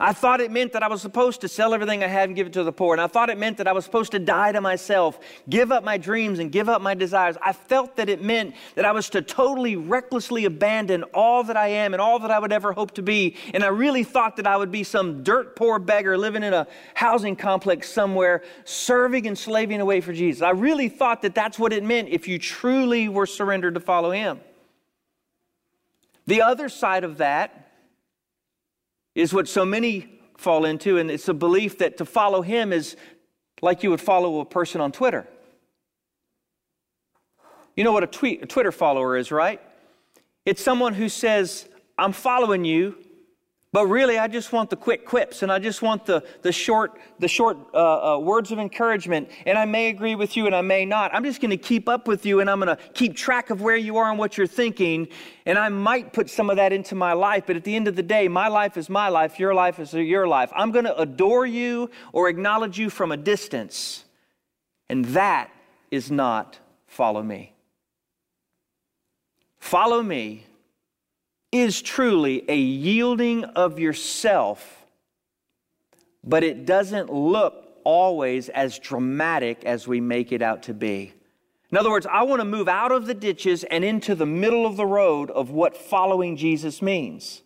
I 0.03 0.11
thought 0.11 0.41
it 0.41 0.51
meant 0.51 0.73
that 0.73 0.83
I 0.83 0.89
was 0.89 1.01
supposed 1.01 1.39
to 1.41 1.47
sell 1.47 1.73
everything 1.73 2.03
I 2.03 2.07
had 2.07 2.27
and 2.27 2.35
give 2.35 2.45
it 2.45 2.53
to 2.53 2.65
the 2.65 2.73
poor. 2.73 2.93
And 2.93 2.99
I 2.99 3.07
thought 3.07 3.29
it 3.29 3.37
meant 3.37 3.55
that 3.59 3.69
I 3.69 3.71
was 3.71 3.85
supposed 3.85 4.11
to 4.11 4.19
die 4.19 4.51
to 4.51 4.59
myself, 4.59 5.17
give 5.49 5.71
up 5.71 5.85
my 5.85 5.97
dreams 5.97 6.39
and 6.39 6.51
give 6.51 6.67
up 6.67 6.81
my 6.81 6.93
desires. 6.93 7.37
I 7.41 7.53
felt 7.53 7.95
that 7.95 8.09
it 8.09 8.21
meant 8.21 8.53
that 8.75 8.83
I 8.83 8.91
was 8.91 9.09
to 9.11 9.21
totally 9.21 9.77
recklessly 9.77 10.43
abandon 10.43 11.03
all 11.13 11.45
that 11.45 11.55
I 11.55 11.69
am 11.69 11.93
and 11.93 12.01
all 12.01 12.19
that 12.19 12.31
I 12.31 12.39
would 12.39 12.51
ever 12.51 12.73
hope 12.73 12.91
to 12.95 13.01
be. 13.01 13.37
And 13.53 13.63
I 13.63 13.67
really 13.67 14.03
thought 14.03 14.35
that 14.35 14.45
I 14.45 14.57
would 14.57 14.73
be 14.73 14.83
some 14.83 15.23
dirt 15.23 15.55
poor 15.55 15.79
beggar 15.79 16.17
living 16.17 16.43
in 16.43 16.53
a 16.53 16.67
housing 16.95 17.37
complex 17.37 17.89
somewhere, 17.89 18.43
serving 18.65 19.25
and 19.25 19.37
slaving 19.37 19.79
away 19.79 20.01
for 20.01 20.11
Jesus. 20.11 20.41
I 20.41 20.49
really 20.49 20.89
thought 20.89 21.21
that 21.21 21.33
that's 21.33 21.57
what 21.57 21.71
it 21.71 21.81
meant 21.81 22.09
if 22.09 22.27
you 22.27 22.39
truly 22.39 23.07
were 23.07 23.25
surrendered 23.25 23.75
to 23.75 23.79
follow 23.79 24.11
Him. 24.11 24.41
The 26.27 26.41
other 26.41 26.67
side 26.67 27.05
of 27.05 27.19
that 27.19 27.62
is 29.15 29.33
what 29.33 29.47
so 29.47 29.65
many 29.65 30.19
fall 30.37 30.65
into, 30.65 30.97
and 30.97 31.09
it's 31.11 31.27
a 31.27 31.33
belief 31.33 31.77
that 31.77 31.97
to 31.97 32.05
follow 32.05 32.41
him 32.41 32.73
is 32.73 32.95
like 33.61 33.83
you 33.83 33.89
would 33.89 34.01
follow 34.01 34.39
a 34.39 34.45
person 34.45 34.81
on 34.81 34.91
Twitter. 34.91 35.27
You 37.75 37.83
know 37.83 37.91
what 37.91 38.03
a, 38.03 38.07
tweet, 38.07 38.43
a 38.43 38.45
Twitter 38.45 38.71
follower 38.71 39.17
is, 39.17 39.31
right? 39.31 39.61
It's 40.45 40.61
someone 40.61 40.93
who 40.93 41.09
says, 41.09 41.67
I'm 41.97 42.11
following 42.11 42.65
you 42.65 42.95
but 43.73 43.87
really, 43.87 44.19
I 44.19 44.27
just 44.27 44.53
want 44.53 44.69
the 44.69 44.75
quick 44.75 45.03
quips 45.03 45.41
and 45.41 45.51
I 45.51 45.57
just 45.57 45.81
want 45.81 46.05
the, 46.05 46.23
the 46.43 46.51
short, 46.51 46.99
the 47.17 47.27
short 47.27 47.57
uh, 47.73 48.17
uh, 48.17 48.19
words 48.19 48.51
of 48.51 48.59
encouragement. 48.59 49.31
And 49.47 49.57
I 49.57 49.65
may 49.65 49.89
agree 49.89 50.13
with 50.13 50.37
you 50.37 50.45
and 50.45 50.53
I 50.53 50.61
may 50.61 50.85
not. 50.85 51.11
I'm 51.11 51.23
just 51.23 51.41
going 51.41 51.49
to 51.49 51.57
keep 51.57 51.89
up 51.89 52.07
with 52.07 52.23
you 52.23 52.39
and 52.39 52.51
I'm 52.51 52.59
going 52.59 52.77
to 52.77 52.81
keep 52.93 53.15
track 53.15 53.49
of 53.49 53.61
where 53.61 53.75
you 53.75 53.97
are 53.97 54.11
and 54.11 54.19
what 54.19 54.37
you're 54.37 54.45
thinking. 54.45 55.07
And 55.47 55.57
I 55.57 55.69
might 55.69 56.13
put 56.13 56.29
some 56.29 56.51
of 56.51 56.57
that 56.57 56.71
into 56.71 56.93
my 56.93 57.13
life. 57.13 57.45
But 57.47 57.55
at 57.55 57.63
the 57.63 57.75
end 57.75 57.87
of 57.87 57.95
the 57.95 58.03
day, 58.03 58.27
my 58.27 58.47
life 58.47 58.77
is 58.77 58.91
my 58.91 59.09
life, 59.09 59.39
your 59.39 59.55
life 59.55 59.79
is 59.79 59.91
your 59.91 60.27
life. 60.27 60.51
I'm 60.55 60.71
going 60.71 60.85
to 60.85 60.95
adore 60.95 61.47
you 61.47 61.89
or 62.11 62.29
acknowledge 62.29 62.77
you 62.77 62.91
from 62.91 63.11
a 63.11 63.17
distance. 63.17 64.05
And 64.87 65.05
that 65.05 65.49
is 65.89 66.11
not 66.11 66.59
follow 66.85 67.23
me. 67.23 67.55
Follow 69.57 70.03
me 70.03 70.45
is 71.53 71.81
truly 71.81 72.43
a 72.49 72.57
yielding 72.57 73.43
of 73.43 73.79
yourself, 73.79 74.85
but 76.23 76.43
it 76.43 76.65
doesn't 76.65 77.13
look 77.13 77.79
always 77.83 78.49
as 78.49 78.79
dramatic 78.79 79.63
as 79.63 79.87
we 79.87 80.01
make 80.01 80.31
it 80.31 80.41
out 80.41 80.63
to 80.63 80.73
be. 80.73 81.13
In 81.71 81.77
other 81.77 81.91
words, 81.91 82.05
I 82.05 82.23
want 82.23 82.39
to 82.39 82.45
move 82.45 82.67
out 82.67 82.91
of 82.91 83.05
the 83.05 83.13
ditches 83.13 83.63
and 83.63 83.83
into 83.83 84.15
the 84.15 84.25
middle 84.25 84.65
of 84.65 84.77
the 84.77 84.85
road 84.85 85.29
of 85.31 85.51
what 85.51 85.77
following 85.77 86.37
Jesus 86.37 86.81
means. 86.81 87.41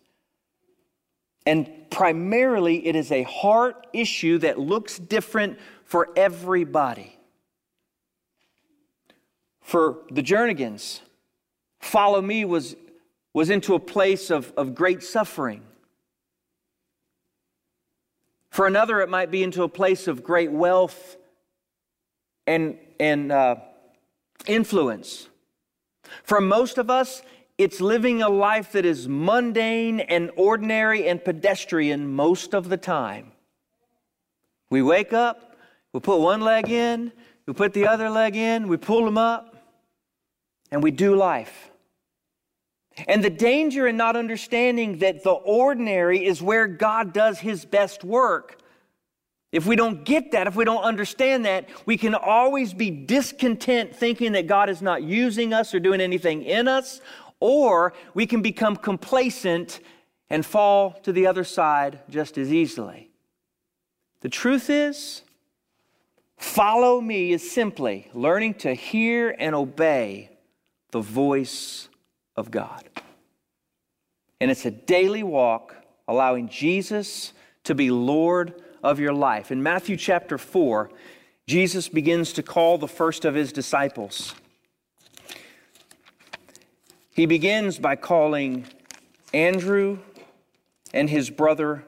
And 1.46 1.70
primarily, 1.90 2.88
it 2.88 2.96
is 2.96 3.12
a 3.12 3.24
heart 3.24 3.88
issue 3.94 4.38
that 4.40 4.60
looks 4.60 5.00
different 5.00 5.60
for 5.86 6.10
everybody. 6.16 7.18
For 9.62 10.00
the 10.12 10.22
Jernigans, 10.22 11.00
follow 11.80 12.22
me 12.22 12.46
was, 12.46 12.76
was 13.38 13.52
into 13.52 13.76
a 13.76 13.80
place 13.80 14.32
of, 14.32 14.52
of 14.58 14.74
great 14.74 15.04
suffering. 15.04 15.62
For 18.50 18.66
another, 18.66 19.00
it 19.02 19.10
might 19.10 19.30
be 19.30 19.44
into 19.44 19.62
a 19.62 19.70
place 19.70 20.08
of 20.08 20.24
great 20.24 20.52
wealth 20.52 21.18
and, 22.48 22.80
and 23.00 23.32
uh, 23.32 23.58
influence. 24.48 25.30
For 26.24 26.42
most 26.42 26.80
of 26.80 26.90
us, 26.90 27.22
it's 27.60 27.80
living 27.80 28.24
a 28.24 28.30
life 28.30 28.72
that 28.72 28.86
is 28.86 29.08
mundane 29.08 30.00
and 30.00 30.32
ordinary 30.36 31.08
and 31.08 31.24
pedestrian 31.24 32.08
most 32.08 32.56
of 32.56 32.70
the 32.70 32.78
time. 32.78 33.34
We 34.72 34.82
wake 34.82 35.14
up, 35.14 35.56
we 35.94 36.00
put 36.00 36.22
one 36.22 36.42
leg 36.42 36.72
in, 36.72 37.12
we 37.46 37.54
put 37.54 37.74
the 37.74 37.86
other 37.86 38.10
leg 38.10 38.36
in, 38.36 38.68
we 38.68 38.78
pull 38.78 39.06
them 39.06 39.20
up, 39.20 39.64
and 40.72 40.82
we 40.82 40.90
do 40.90 41.16
life. 41.16 41.67
And 43.06 43.24
the 43.24 43.30
danger 43.30 43.88
in 43.88 43.98
not 43.98 44.16
understanding 44.16 45.00
that 45.00 45.24
the 45.24 45.32
ordinary 45.32 46.26
is 46.26 46.42
where 46.42 46.68
God 46.68 47.14
does 47.14 47.40
his 47.40 47.66
best 47.66 48.04
work. 48.04 48.60
If 49.52 49.66
we 49.66 49.76
don't 49.76 50.04
get 50.04 50.32
that, 50.32 50.48
if 50.48 50.56
we 50.56 50.66
don't 50.66 50.84
understand 50.84 51.46
that, 51.46 51.70
we 51.86 51.98
can 51.98 52.16
always 52.16 52.74
be 52.74 52.90
discontent 52.90 53.96
thinking 53.96 54.32
that 54.34 54.48
God 54.48 54.70
is 54.70 54.82
not 54.82 55.04
using 55.04 55.54
us 55.54 55.74
or 55.74 55.80
doing 55.80 56.02
anything 56.02 56.44
in 56.44 56.68
us, 56.68 57.02
or 57.40 57.94
we 58.14 58.26
can 58.26 58.42
become 58.42 58.76
complacent 58.76 59.80
and 60.30 60.46
fall 60.46 60.92
to 61.04 61.14
the 61.14 61.28
other 61.28 61.44
side 61.44 62.00
just 62.10 62.38
as 62.38 62.52
easily. 62.52 63.10
The 64.22 64.30
truth 64.30 64.70
is, 64.70 65.22
follow 66.38 67.00
me 67.00 67.32
is 67.32 67.50
simply 67.50 68.10
learning 68.14 68.56
to 68.56 68.74
hear 68.74 69.36
and 69.38 69.56
obey 69.56 70.32
the 70.92 71.02
voice 71.02 71.88
of 72.38 72.52
God. 72.52 72.88
And 74.40 74.52
it's 74.52 74.66
a 74.66 74.72
daily 74.72 75.24
walk 75.24 75.76
allowing 76.08 76.48
Jesus 76.48 77.34
to 77.64 77.76
be 77.76 77.92
Lord 77.92 78.54
of 78.84 79.00
your 79.00 79.14
life. 79.14 79.52
In 79.52 79.62
Matthew 79.64 79.98
chapter 79.98 80.38
4, 80.38 80.90
Jesus 81.48 81.90
begins 81.90 82.34
to 82.34 82.44
call 82.44 82.78
the 82.78 82.88
first 82.88 83.26
of 83.26 83.34
his 83.36 83.52
disciples. 83.52 84.36
He 87.14 87.26
begins 87.26 87.80
by 87.80 87.96
calling 87.96 88.68
Andrew 89.34 89.98
and 90.94 91.10
his 91.10 91.30
brother 91.30 91.84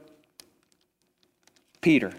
Peter. 1.81 2.13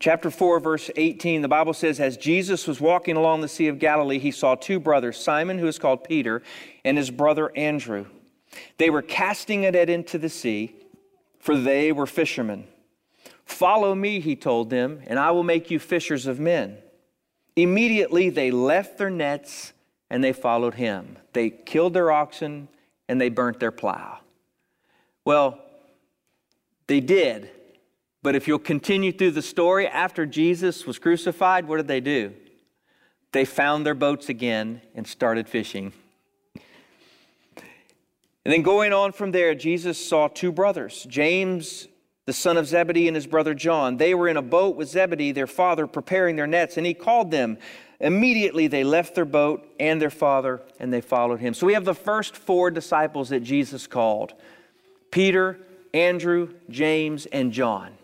Chapter 0.00 0.30
4, 0.30 0.60
verse 0.60 0.90
18, 0.94 1.42
the 1.42 1.48
Bible 1.48 1.72
says, 1.72 1.98
As 1.98 2.16
Jesus 2.16 2.68
was 2.68 2.80
walking 2.80 3.16
along 3.16 3.40
the 3.40 3.48
Sea 3.48 3.66
of 3.66 3.80
Galilee, 3.80 4.20
he 4.20 4.30
saw 4.30 4.54
two 4.54 4.78
brothers, 4.78 5.16
Simon, 5.16 5.58
who 5.58 5.66
is 5.66 5.78
called 5.78 6.04
Peter, 6.04 6.42
and 6.84 6.96
his 6.96 7.10
brother 7.10 7.50
Andrew. 7.56 8.06
They 8.76 8.90
were 8.90 9.02
casting 9.02 9.66
a 9.66 9.72
net 9.72 9.90
into 9.90 10.16
the 10.16 10.28
sea, 10.28 10.76
for 11.40 11.56
they 11.56 11.90
were 11.90 12.06
fishermen. 12.06 12.68
Follow 13.44 13.94
me, 13.94 14.20
he 14.20 14.36
told 14.36 14.70
them, 14.70 15.02
and 15.06 15.18
I 15.18 15.32
will 15.32 15.42
make 15.42 15.70
you 15.70 15.78
fishers 15.78 16.26
of 16.26 16.38
men. 16.38 16.78
Immediately 17.56 18.30
they 18.30 18.52
left 18.52 18.98
their 18.98 19.10
nets 19.10 19.72
and 20.10 20.22
they 20.22 20.32
followed 20.32 20.74
him. 20.74 21.16
They 21.32 21.50
killed 21.50 21.94
their 21.94 22.12
oxen 22.12 22.68
and 23.08 23.20
they 23.20 23.30
burnt 23.30 23.58
their 23.58 23.72
plow. 23.72 24.20
Well, 25.24 25.58
they 26.86 27.00
did. 27.00 27.50
But 28.28 28.36
if 28.36 28.46
you'll 28.46 28.58
continue 28.58 29.10
through 29.10 29.30
the 29.30 29.40
story, 29.40 29.88
after 29.88 30.26
Jesus 30.26 30.86
was 30.86 30.98
crucified, 30.98 31.66
what 31.66 31.78
did 31.78 31.88
they 31.88 32.00
do? 32.00 32.34
They 33.32 33.46
found 33.46 33.86
their 33.86 33.94
boats 33.94 34.28
again 34.28 34.82
and 34.94 35.06
started 35.06 35.48
fishing. 35.48 35.94
And 38.44 38.52
then 38.52 38.60
going 38.60 38.92
on 38.92 39.12
from 39.12 39.30
there, 39.30 39.54
Jesus 39.54 39.96
saw 40.06 40.28
two 40.28 40.52
brothers, 40.52 41.06
James, 41.08 41.88
the 42.26 42.34
son 42.34 42.58
of 42.58 42.66
Zebedee, 42.66 43.08
and 43.08 43.14
his 43.14 43.26
brother 43.26 43.54
John. 43.54 43.96
They 43.96 44.14
were 44.14 44.28
in 44.28 44.36
a 44.36 44.42
boat 44.42 44.76
with 44.76 44.90
Zebedee, 44.90 45.32
their 45.32 45.46
father, 45.46 45.86
preparing 45.86 46.36
their 46.36 46.46
nets, 46.46 46.76
and 46.76 46.84
he 46.84 46.92
called 46.92 47.30
them. 47.30 47.56
Immediately 47.98 48.66
they 48.66 48.84
left 48.84 49.14
their 49.14 49.24
boat 49.24 49.66
and 49.80 50.02
their 50.02 50.10
father 50.10 50.60
and 50.78 50.92
they 50.92 51.00
followed 51.00 51.40
him. 51.40 51.54
So 51.54 51.66
we 51.66 51.72
have 51.72 51.86
the 51.86 51.94
first 51.94 52.36
four 52.36 52.70
disciples 52.70 53.30
that 53.30 53.40
Jesus 53.40 53.86
called 53.86 54.34
Peter, 55.10 55.58
Andrew, 55.94 56.52
James, 56.68 57.24
and 57.24 57.52
John. 57.52 57.94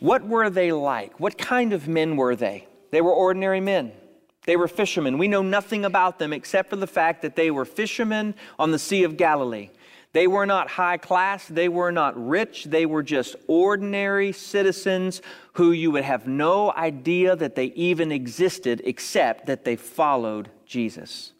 What 0.00 0.26
were 0.26 0.50
they 0.50 0.72
like? 0.72 1.20
What 1.20 1.38
kind 1.38 1.72
of 1.72 1.86
men 1.86 2.16
were 2.16 2.34
they? 2.34 2.66
They 2.90 3.00
were 3.00 3.12
ordinary 3.12 3.60
men. 3.60 3.92
They 4.46 4.56
were 4.56 4.68
fishermen. 4.68 5.18
We 5.18 5.28
know 5.28 5.42
nothing 5.42 5.84
about 5.84 6.18
them 6.18 6.32
except 6.32 6.70
for 6.70 6.76
the 6.76 6.86
fact 6.86 7.22
that 7.22 7.36
they 7.36 7.50
were 7.50 7.64
fishermen 7.64 8.34
on 8.58 8.70
the 8.70 8.78
Sea 8.78 9.04
of 9.04 9.16
Galilee. 9.16 9.70
They 10.12 10.26
were 10.26 10.46
not 10.46 10.70
high 10.70 10.96
class, 10.96 11.46
they 11.46 11.68
were 11.68 11.92
not 11.92 12.14
rich, 12.16 12.64
they 12.64 12.84
were 12.84 13.02
just 13.02 13.36
ordinary 13.46 14.32
citizens 14.32 15.22
who 15.52 15.70
you 15.70 15.92
would 15.92 16.02
have 16.02 16.26
no 16.26 16.72
idea 16.72 17.36
that 17.36 17.54
they 17.54 17.66
even 17.66 18.10
existed 18.10 18.82
except 18.84 19.46
that 19.46 19.64
they 19.64 19.76
followed 19.76 20.50
Jesus. 20.66 21.32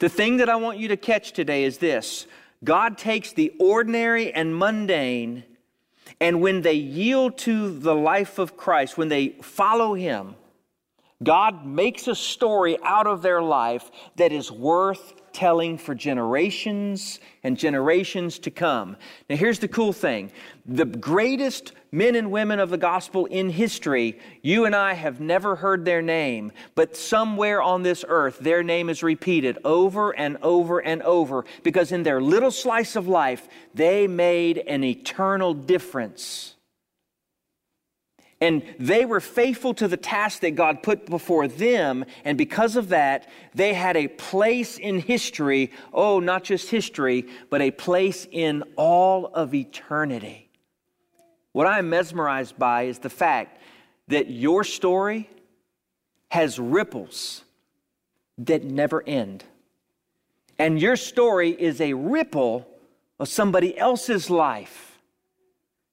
The 0.00 0.10
thing 0.10 0.36
that 0.36 0.50
I 0.50 0.56
want 0.56 0.78
you 0.78 0.88
to 0.88 0.98
catch 0.98 1.32
today 1.32 1.64
is 1.64 1.78
this 1.78 2.26
God 2.62 2.98
takes 2.98 3.32
the 3.32 3.54
ordinary 3.58 4.34
and 4.34 4.54
mundane, 4.54 5.44
and 6.20 6.40
when 6.40 6.62
they 6.62 6.74
yield 6.74 7.38
to 7.38 7.78
the 7.78 7.94
life 7.94 8.38
of 8.38 8.56
Christ, 8.56 8.96
when 8.98 9.08
they 9.08 9.30
follow 9.42 9.94
Him, 9.94 10.36
God 11.22 11.66
makes 11.66 12.08
a 12.08 12.14
story 12.14 12.76
out 12.82 13.06
of 13.06 13.22
their 13.22 13.42
life 13.42 13.90
that 14.16 14.32
is 14.32 14.50
worth 14.50 15.14
telling 15.32 15.78
for 15.78 15.94
generations 15.94 17.20
and 17.42 17.58
generations 17.58 18.38
to 18.40 18.50
come. 18.50 18.96
Now, 19.28 19.36
here's 19.36 19.58
the 19.58 19.68
cool 19.68 19.92
thing 19.92 20.32
the 20.66 20.84
greatest 20.84 21.72
men 21.90 22.14
and 22.14 22.30
women 22.30 22.58
of 22.58 22.70
the 22.70 22.78
gospel 22.78 23.26
in 23.26 23.50
history, 23.50 24.18
you 24.42 24.64
and 24.64 24.74
I 24.74 24.94
have 24.94 25.20
never 25.20 25.56
heard 25.56 25.84
their 25.84 26.02
name, 26.02 26.52
but 26.74 26.96
somewhere 26.96 27.60
on 27.60 27.82
this 27.82 28.04
earth, 28.08 28.38
their 28.38 28.62
name 28.62 28.88
is 28.88 29.02
repeated 29.02 29.58
over 29.64 30.12
and 30.12 30.38
over 30.42 30.78
and 30.78 31.02
over 31.02 31.44
because 31.62 31.92
in 31.92 32.02
their 32.02 32.20
little 32.20 32.50
slice 32.50 32.96
of 32.96 33.08
life, 33.08 33.48
they 33.74 34.06
made 34.06 34.58
an 34.58 34.84
eternal 34.84 35.52
difference 35.54 36.54
and 38.42 38.64
they 38.76 39.04
were 39.04 39.20
faithful 39.20 39.72
to 39.74 39.86
the 39.86 39.96
task 39.96 40.40
that 40.40 40.56
God 40.56 40.82
put 40.82 41.06
before 41.06 41.46
them. 41.46 42.04
And 42.24 42.36
because 42.36 42.74
of 42.74 42.88
that, 42.88 43.28
they 43.54 43.72
had 43.72 43.96
a 43.96 44.08
place 44.08 44.78
in 44.78 44.98
history. 44.98 45.70
Oh, 45.92 46.18
not 46.18 46.42
just 46.42 46.68
history, 46.68 47.28
but 47.50 47.62
a 47.62 47.70
place 47.70 48.26
in 48.32 48.64
all 48.74 49.26
of 49.26 49.54
eternity. 49.54 50.50
What 51.52 51.68
I'm 51.68 51.88
mesmerized 51.88 52.58
by 52.58 52.82
is 52.82 52.98
the 52.98 53.08
fact 53.08 53.60
that 54.08 54.28
your 54.28 54.64
story 54.64 55.30
has 56.26 56.58
ripples 56.58 57.44
that 58.38 58.64
never 58.64 59.04
end. 59.06 59.44
And 60.58 60.80
your 60.80 60.96
story 60.96 61.50
is 61.50 61.80
a 61.80 61.92
ripple 61.92 62.66
of 63.20 63.28
somebody 63.28 63.78
else's 63.78 64.28
life. 64.28 64.98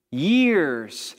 Years 0.10 1.15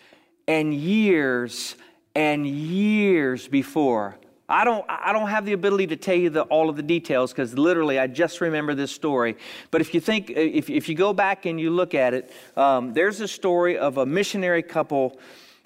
and 0.50 0.74
years 0.74 1.76
and 2.16 2.44
years 2.44 3.46
before. 3.46 4.16
I 4.48 4.64
don't, 4.64 4.84
I 4.88 5.12
don't 5.12 5.28
have 5.28 5.46
the 5.46 5.52
ability 5.52 5.86
to 5.88 5.96
tell 5.96 6.16
you 6.16 6.28
the, 6.28 6.42
all 6.42 6.68
of 6.68 6.74
the 6.74 6.82
details 6.82 7.30
because 7.30 7.56
literally 7.56 8.00
I 8.00 8.08
just 8.08 8.40
remember 8.40 8.74
this 8.74 8.90
story. 8.90 9.36
But 9.70 9.80
if 9.80 9.94
you 9.94 10.00
think, 10.00 10.28
if, 10.28 10.68
if 10.68 10.88
you 10.88 10.96
go 10.96 11.12
back 11.12 11.46
and 11.46 11.60
you 11.60 11.70
look 11.70 11.94
at 11.94 12.14
it, 12.14 12.32
um, 12.56 12.92
there's 12.94 13.20
a 13.20 13.28
story 13.28 13.78
of 13.78 13.98
a 13.98 14.04
missionary 14.04 14.64
couple 14.64 15.20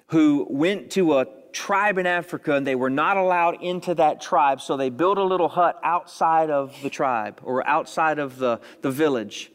who 0.09 0.45
went 0.51 0.91
to 0.91 1.17
a 1.17 1.25
tribe 1.51 1.97
in 1.97 2.05
Africa 2.05 2.53
and 2.53 2.67
they 2.67 2.75
were 2.75 2.91
not 2.91 3.17
allowed 3.17 3.63
into 3.63 3.95
that 3.95 4.21
tribe. 4.21 4.61
So 4.61 4.77
they 4.77 4.91
built 4.91 5.17
a 5.17 5.23
little 5.23 5.49
hut 5.49 5.79
outside 5.81 6.51
of 6.51 6.79
the 6.83 6.91
tribe 6.91 7.39
or 7.41 7.67
outside 7.67 8.19
of 8.19 8.37
the, 8.37 8.59
the 8.83 8.91
village. 8.91 9.51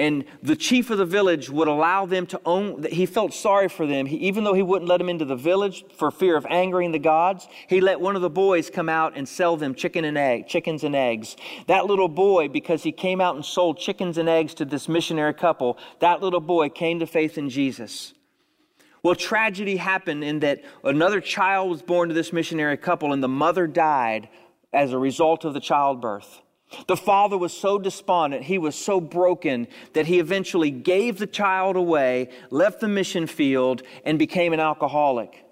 And 0.00 0.24
the 0.42 0.56
chief 0.56 0.88
of 0.88 0.96
the 0.96 1.04
village 1.04 1.50
would 1.50 1.68
allow 1.68 2.06
them 2.06 2.26
to 2.26 2.40
own 2.46 2.84
he 2.84 3.04
felt 3.04 3.34
sorry 3.34 3.68
for 3.68 3.86
them. 3.86 4.06
He, 4.06 4.16
even 4.16 4.44
though 4.44 4.54
he 4.54 4.62
wouldn't 4.62 4.88
let 4.88 4.96
them 4.96 5.10
into 5.10 5.26
the 5.26 5.36
village 5.36 5.84
for 5.94 6.10
fear 6.10 6.36
of 6.36 6.46
angering 6.48 6.92
the 6.92 6.98
gods 6.98 7.46
he 7.68 7.80
let 7.82 8.00
one 8.00 8.16
of 8.16 8.22
the 8.22 8.30
boys 8.30 8.70
come 8.70 8.88
out 8.88 9.12
and 9.14 9.28
sell 9.28 9.58
them 9.58 9.74
chicken 9.74 10.06
and 10.06 10.16
egg 10.16 10.48
chickens 10.48 10.84
and 10.84 10.96
eggs. 10.96 11.36
That 11.66 11.84
little 11.84 12.08
boy 12.08 12.48
because 12.48 12.82
he 12.82 12.92
came 12.92 13.20
out 13.20 13.34
and 13.34 13.44
sold 13.44 13.78
chickens 13.78 14.16
and 14.16 14.28
eggs 14.28 14.54
to 14.54 14.64
this 14.64 14.88
missionary 14.88 15.34
couple 15.34 15.76
that 16.00 16.22
little 16.22 16.40
boy 16.40 16.70
came 16.70 16.98
to 17.00 17.06
faith 17.06 17.36
in 17.36 17.50
jesus. 17.50 18.14
Well 19.02 19.14
tragedy 19.14 19.76
happened 19.76 20.24
in 20.24 20.40
that 20.40 20.62
another 20.82 21.20
child 21.20 21.68
was 21.68 21.82
born 21.82 22.08
to 22.08 22.14
this 22.14 22.32
missionary 22.32 22.78
couple 22.78 23.12
and 23.12 23.22
the 23.22 23.28
mother 23.28 23.66
died 23.66 24.30
as 24.72 24.92
a 24.92 24.98
result 24.98 25.44
of 25.44 25.52
the 25.52 25.60
childbirth 25.60 26.40
the 26.86 26.96
father 26.96 27.36
was 27.36 27.52
so 27.52 27.78
despondent, 27.78 28.44
he 28.44 28.58
was 28.58 28.74
so 28.74 29.00
broken 29.00 29.66
that 29.92 30.06
he 30.06 30.18
eventually 30.18 30.70
gave 30.70 31.18
the 31.18 31.26
child 31.26 31.76
away, 31.76 32.28
left 32.50 32.80
the 32.80 32.88
mission 32.88 33.26
field, 33.26 33.82
and 34.04 34.18
became 34.18 34.52
an 34.52 34.60
alcoholic. 34.60 35.44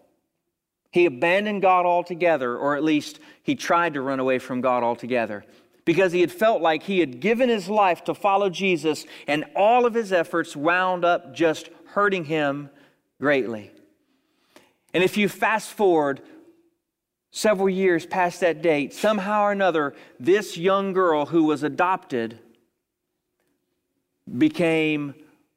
He 0.90 1.06
abandoned 1.06 1.62
God 1.62 1.86
altogether, 1.86 2.56
or 2.56 2.76
at 2.76 2.84
least 2.84 3.20
he 3.42 3.54
tried 3.54 3.94
to 3.94 4.00
run 4.00 4.20
away 4.20 4.38
from 4.38 4.60
God 4.60 4.82
altogether, 4.82 5.44
because 5.84 6.12
he 6.12 6.20
had 6.20 6.32
felt 6.32 6.62
like 6.62 6.84
he 6.84 7.00
had 7.00 7.20
given 7.20 7.48
his 7.48 7.68
life 7.68 8.04
to 8.04 8.14
follow 8.14 8.48
Jesus, 8.48 9.04
and 9.26 9.44
all 9.54 9.86
of 9.86 9.94
his 9.94 10.12
efforts 10.12 10.56
wound 10.56 11.04
up 11.04 11.34
just 11.34 11.68
hurting 11.86 12.24
him 12.24 12.70
greatly. 13.20 13.70
And 14.94 15.04
if 15.04 15.16
you 15.16 15.28
fast 15.28 15.70
forward 15.70 16.22
several 17.30 17.68
years 17.68 18.06
past 18.06 18.40
that 18.40 18.62
date, 18.62 18.92
somehow 18.94 19.42
or 19.42 19.52
another, 19.52 19.94
this 20.18 20.56
young 20.56 20.92
girl 20.92 21.26
who 21.26 21.44
was 21.44 21.62
adopted 21.62 22.38
became 24.36 25.14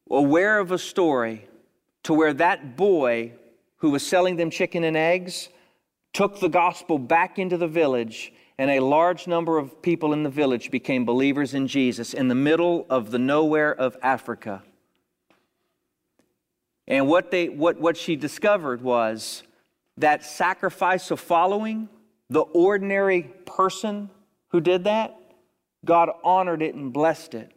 aware 0.10 0.60
of 0.60 0.72
a 0.72 0.78
story 0.78 1.48
to 2.04 2.14
where 2.14 2.34
that 2.34 2.76
boy 2.76 3.32
who 3.78 3.92
was 3.92 4.06
selling 4.06 4.36
them 4.36 4.50
chicken 4.50 4.84
and 4.84 4.98
eggs 4.98 5.50
took 6.14 6.40
the 6.40 6.50
gospel 6.50 7.00
back 7.00 7.40
into 7.40 7.58
the 7.58 7.68
village 7.68 8.34
and 8.58 8.70
a 8.70 8.80
large 8.80 9.28
number 9.28 9.58
of 9.58 9.82
people 9.82 10.14
in 10.14 10.24
the 10.24 10.30
village 10.30 10.70
became 10.70 11.06
believers 11.06 11.54
in 11.54 11.68
Jesus 11.68 12.14
in 12.14 12.28
the 12.28 12.36
middle 12.36 12.86
of 12.90 13.12
the 13.12 13.18
nowhere 13.18 13.74
of 13.74 13.98
Africa. 14.04 14.62
And 16.88 17.08
what, 17.08 17.32
they, 17.32 17.50
what, 17.50 17.80
what 17.80 17.98
she 17.98 18.16
discovered 18.16 18.82
was 18.82 19.44
that 20.02 20.24
sacrifice 20.24 21.12
of 21.12 21.20
following, 21.20 21.90
the 22.30 22.42
ordinary 22.42 23.24
person 23.46 24.10
who 24.50 24.62
did 24.62 24.84
that, 24.84 25.18
God 25.84 26.10
honored 26.24 26.62
it 26.62 26.76
and 26.76 26.94
blessed 26.94 27.34
it. 27.34 27.52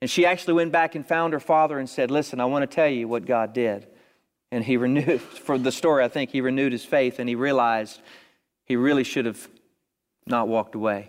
And 0.00 0.10
she 0.10 0.26
actually 0.26 0.54
went 0.54 0.72
back 0.72 0.94
and 0.94 1.06
found 1.06 1.32
her 1.32 1.40
father 1.40 1.78
and 1.78 1.88
said, 1.88 2.10
Listen, 2.10 2.40
I 2.40 2.44
want 2.44 2.68
to 2.68 2.74
tell 2.74 2.88
you 2.88 3.08
what 3.08 3.26
God 3.26 3.52
did. 3.52 3.86
And 4.52 4.64
he 4.64 4.76
renewed, 4.76 5.20
for 5.20 5.58
the 5.58 5.72
story, 5.72 6.04
I 6.04 6.08
think 6.08 6.30
he 6.30 6.40
renewed 6.40 6.72
his 6.72 6.84
faith 6.84 7.18
and 7.18 7.28
he 7.28 7.34
realized 7.34 8.00
he 8.64 8.76
really 8.76 9.04
should 9.04 9.26
have 9.26 9.48
not 10.26 10.48
walked 10.48 10.74
away. 10.74 11.08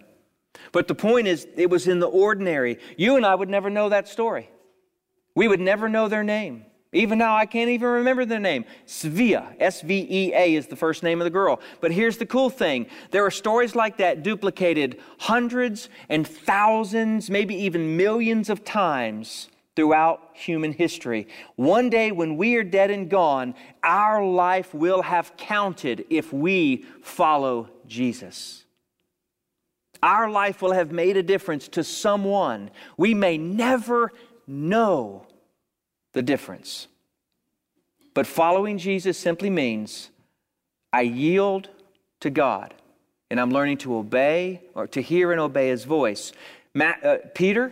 But 0.71 0.87
the 0.87 0.95
point 0.95 1.27
is, 1.27 1.47
it 1.55 1.69
was 1.69 1.87
in 1.87 1.99
the 1.99 2.07
ordinary. 2.07 2.79
You 2.97 3.15
and 3.15 3.25
I 3.25 3.35
would 3.35 3.49
never 3.49 3.69
know 3.69 3.89
that 3.89 4.07
story. 4.07 4.49
We 5.35 5.47
would 5.47 5.59
never 5.59 5.87
know 5.87 6.07
their 6.07 6.23
name. 6.23 6.65
Even 6.93 7.17
now, 7.19 7.35
I 7.35 7.45
can't 7.45 7.69
even 7.69 7.87
remember 7.87 8.23
the 8.23 8.39
name. 8.39 8.63
Svea, 8.85 9.55
S 9.59 9.81
V 9.81 10.07
E 10.09 10.33
A, 10.33 10.55
is 10.55 10.67
the 10.67 10.75
first 10.75 11.03
name 11.03 11.19
of 11.19 11.25
the 11.25 11.31
girl. 11.31 11.59
But 11.81 11.91
here's 11.91 12.17
the 12.17 12.25
cool 12.25 12.49
thing 12.49 12.87
there 13.11 13.25
are 13.25 13.31
stories 13.31 13.75
like 13.75 13.97
that 13.97 14.23
duplicated 14.23 14.99
hundreds 15.19 15.89
and 16.07 16.25
thousands, 16.25 17.29
maybe 17.29 17.55
even 17.55 17.97
millions 17.97 18.49
of 18.49 18.63
times 18.63 19.49
throughout 19.75 20.31
human 20.33 20.71
history. 20.71 21.27
One 21.55 21.89
day, 21.89 22.11
when 22.11 22.35
we 22.35 22.55
are 22.55 22.63
dead 22.63 22.89
and 22.89 23.09
gone, 23.09 23.53
our 23.83 24.25
life 24.25 24.73
will 24.73 25.03
have 25.03 25.37
counted 25.37 26.05
if 26.09 26.33
we 26.33 26.85
follow 27.03 27.69
Jesus. 27.85 28.63
Our 30.01 30.31
life 30.31 30.63
will 30.63 30.71
have 30.71 30.91
made 30.91 31.15
a 31.15 31.23
difference 31.23 31.67
to 31.69 31.83
someone. 31.83 32.71
We 32.97 33.13
may 33.13 33.37
never 33.37 34.13
know 34.47 35.26
the 36.17 36.23
difference. 36.23 36.87
But 38.15 38.25
following 38.25 38.79
Jesus 38.79 39.19
simply 39.19 39.51
means 39.51 40.09
I 40.91 41.01
yield 41.01 41.69
to 42.21 42.31
God 42.31 42.73
and 43.29 43.39
I'm 43.39 43.51
learning 43.51 43.77
to 43.79 43.95
obey 43.95 44.63
or 44.73 44.87
to 44.87 44.99
hear 44.99 45.31
and 45.31 45.39
obey 45.39 45.69
his 45.69 45.83
voice. 45.83 46.31
Matt, 46.73 47.05
uh, 47.05 47.17
Peter 47.35 47.71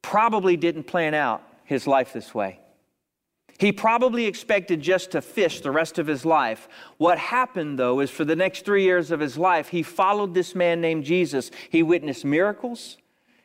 probably 0.00 0.56
didn't 0.56 0.84
plan 0.84 1.12
out 1.12 1.42
his 1.64 1.88
life 1.88 2.12
this 2.12 2.32
way. 2.32 2.60
He 3.58 3.72
probably 3.72 4.26
expected 4.26 4.80
just 4.80 5.10
to 5.10 5.20
fish 5.20 5.60
the 5.60 5.72
rest 5.72 5.98
of 5.98 6.06
his 6.06 6.24
life. 6.24 6.68
What 6.98 7.18
happened, 7.18 7.80
though, 7.80 7.98
is 7.98 8.12
for 8.12 8.24
the 8.24 8.36
next 8.36 8.64
three 8.64 8.84
years 8.84 9.10
of 9.10 9.18
his 9.18 9.36
life, 9.36 9.70
he 9.70 9.82
followed 9.82 10.34
this 10.34 10.54
man 10.54 10.80
named 10.80 11.02
Jesus. 11.02 11.50
He 11.68 11.82
witnessed 11.82 12.24
miracles, 12.24 12.96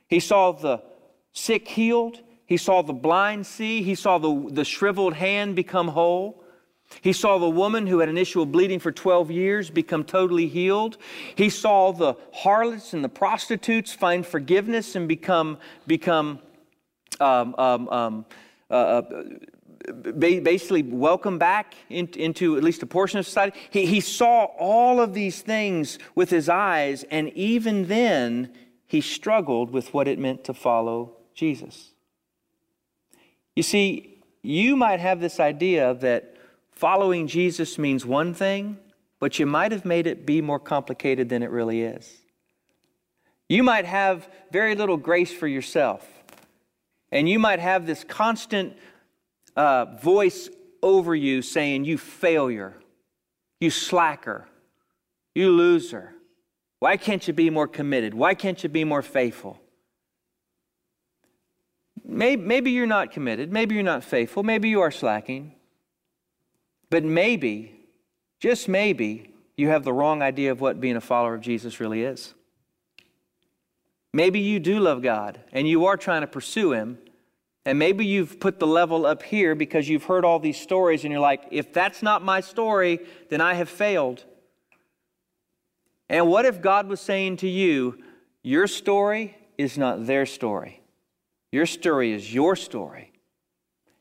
he 0.07 0.19
saw 0.19 0.51
the 0.51 0.83
sick 1.31 1.67
healed, 1.67 2.19
he 2.53 2.57
saw 2.57 2.83
the 2.83 2.93
blind 2.93 3.47
see. 3.47 3.81
He 3.81 3.95
saw 3.95 4.19
the, 4.19 4.47
the 4.51 4.63
shriveled 4.63 5.15
hand 5.15 5.55
become 5.55 5.87
whole. 5.87 6.43
He 7.01 7.11
saw 7.11 7.39
the 7.39 7.49
woman 7.49 7.87
who 7.87 7.97
had 7.97 8.09
an 8.09 8.17
issue 8.19 8.43
of 8.43 8.51
bleeding 8.51 8.77
for 8.77 8.91
12 8.91 9.31
years 9.31 9.71
become 9.71 10.03
totally 10.03 10.47
healed. 10.47 10.99
He 11.33 11.49
saw 11.49 11.91
the 11.93 12.13
harlots 12.31 12.93
and 12.93 13.03
the 13.03 13.09
prostitutes 13.09 13.91
find 13.91 14.23
forgiveness 14.23 14.95
and 14.95 15.07
become, 15.07 15.57
become 15.87 16.41
um, 17.19 17.55
um, 17.57 17.89
um, 17.89 18.25
uh, 18.69 18.73
uh 18.73 19.01
basically 20.19 20.83
welcome 20.83 21.39
back 21.39 21.73
in, 21.89 22.07
into 22.09 22.55
at 22.55 22.63
least 22.63 22.83
a 22.83 22.85
portion 22.85 23.17
of 23.17 23.25
society. 23.25 23.57
He, 23.71 23.87
he 23.87 23.99
saw 23.99 24.43
all 24.59 25.01
of 25.01 25.15
these 25.15 25.41
things 25.41 25.97
with 26.13 26.29
his 26.29 26.49
eyes, 26.49 27.03
and 27.09 27.29
even 27.29 27.87
then, 27.87 28.53
he 28.85 29.01
struggled 29.01 29.71
with 29.71 29.91
what 29.91 30.07
it 30.07 30.19
meant 30.19 30.43
to 30.43 30.53
follow 30.53 31.13
Jesus. 31.33 31.92
You 33.55 33.63
see, 33.63 34.21
you 34.41 34.75
might 34.75 34.99
have 34.99 35.19
this 35.19 35.39
idea 35.39 35.93
that 35.95 36.35
following 36.71 37.27
Jesus 37.27 37.77
means 37.77 38.05
one 38.05 38.33
thing, 38.33 38.77
but 39.19 39.39
you 39.39 39.45
might 39.45 39.71
have 39.71 39.85
made 39.85 40.07
it 40.07 40.25
be 40.25 40.41
more 40.41 40.59
complicated 40.59 41.29
than 41.29 41.43
it 41.43 41.49
really 41.49 41.81
is. 41.81 42.11
You 43.47 43.63
might 43.63 43.85
have 43.85 44.27
very 44.51 44.75
little 44.75 44.97
grace 44.97 45.31
for 45.31 45.47
yourself, 45.47 46.05
and 47.11 47.29
you 47.29 47.39
might 47.39 47.59
have 47.59 47.85
this 47.85 48.03
constant 48.03 48.75
uh, 49.55 49.85
voice 50.01 50.49
over 50.81 51.15
you 51.15 51.41
saying, 51.41 51.85
You 51.85 51.97
failure, 51.97 52.75
you 53.61 53.69
slacker, 53.69 54.47
you 55.35 55.51
loser. 55.51 56.13
Why 56.79 56.97
can't 56.97 57.25
you 57.27 57.33
be 57.33 57.49
more 57.49 57.67
committed? 57.67 58.13
Why 58.13 58.33
can't 58.33 58.61
you 58.61 58.67
be 58.67 58.83
more 58.83 59.01
faithful? 59.01 59.62
Maybe, 62.03 62.41
maybe 62.41 62.71
you're 62.71 62.85
not 62.85 63.11
committed. 63.11 63.51
Maybe 63.51 63.75
you're 63.75 63.83
not 63.83 64.03
faithful. 64.03 64.43
Maybe 64.43 64.69
you 64.69 64.81
are 64.81 64.91
slacking. 64.91 65.55
But 66.89 67.03
maybe, 67.03 67.75
just 68.39 68.67
maybe, 68.67 69.33
you 69.55 69.69
have 69.69 69.83
the 69.83 69.93
wrong 69.93 70.21
idea 70.21 70.51
of 70.51 70.61
what 70.61 70.79
being 70.79 70.95
a 70.95 71.01
follower 71.01 71.35
of 71.35 71.41
Jesus 71.41 71.79
really 71.79 72.03
is. 72.03 72.33
Maybe 74.13 74.39
you 74.39 74.59
do 74.59 74.79
love 74.79 75.01
God 75.01 75.39
and 75.51 75.67
you 75.67 75.85
are 75.85 75.97
trying 75.97 76.21
to 76.21 76.27
pursue 76.27 76.71
Him. 76.73 76.97
And 77.65 77.79
maybe 77.79 78.05
you've 78.05 78.39
put 78.39 78.59
the 78.59 78.67
level 78.67 79.05
up 79.05 79.23
here 79.23 79.55
because 79.55 79.87
you've 79.87 80.03
heard 80.03 80.25
all 80.25 80.37
these 80.37 80.59
stories 80.59 81.03
and 81.03 81.11
you're 81.11 81.21
like, 81.21 81.45
if 81.49 81.71
that's 81.71 82.03
not 82.03 82.23
my 82.23 82.41
story, 82.41 82.99
then 83.29 83.41
I 83.41 83.53
have 83.53 83.69
failed. 83.69 84.25
And 86.09 86.27
what 86.27 86.45
if 86.45 86.61
God 86.61 86.87
was 86.87 86.99
saying 86.99 87.37
to 87.37 87.47
you, 87.47 88.03
your 88.43 88.67
story 88.67 89.37
is 89.57 89.77
not 89.77 90.05
their 90.05 90.25
story? 90.25 90.82
Your 91.53 91.67
story 91.67 92.13
is 92.13 92.33
your 92.33 92.55
story. 92.55 93.11